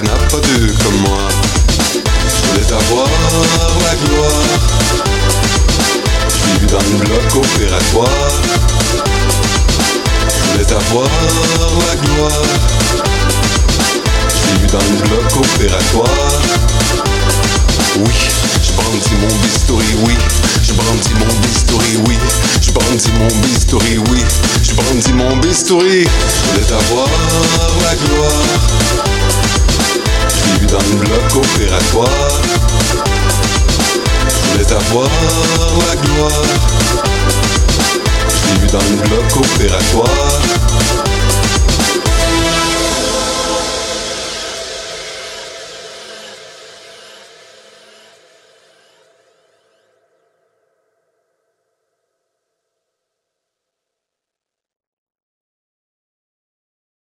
[0.01, 1.29] y'en a pas deux comme moi.
[1.95, 3.09] Je voulais avoir
[3.85, 4.43] la gloire.
[6.29, 8.31] Je vis dans le bloc opératoire.
[10.29, 11.09] Je voulais avoir
[11.89, 12.43] la gloire.
[14.29, 16.41] Je vis dans le bloc opératoire.
[17.99, 18.15] Oui,
[18.63, 20.15] je brandis mon bistouri, oui.
[20.63, 22.17] Je brandis mon bistouri, oui.
[22.63, 24.25] Je brandis mon bistouri, oui.
[24.63, 26.05] Je brandis mon bistouri.
[26.55, 26.60] Je
[34.81, 35.09] savoir
[35.89, 36.43] la gloire.
[38.29, 41.20] Je l'ai vu dans le bloc opératoire.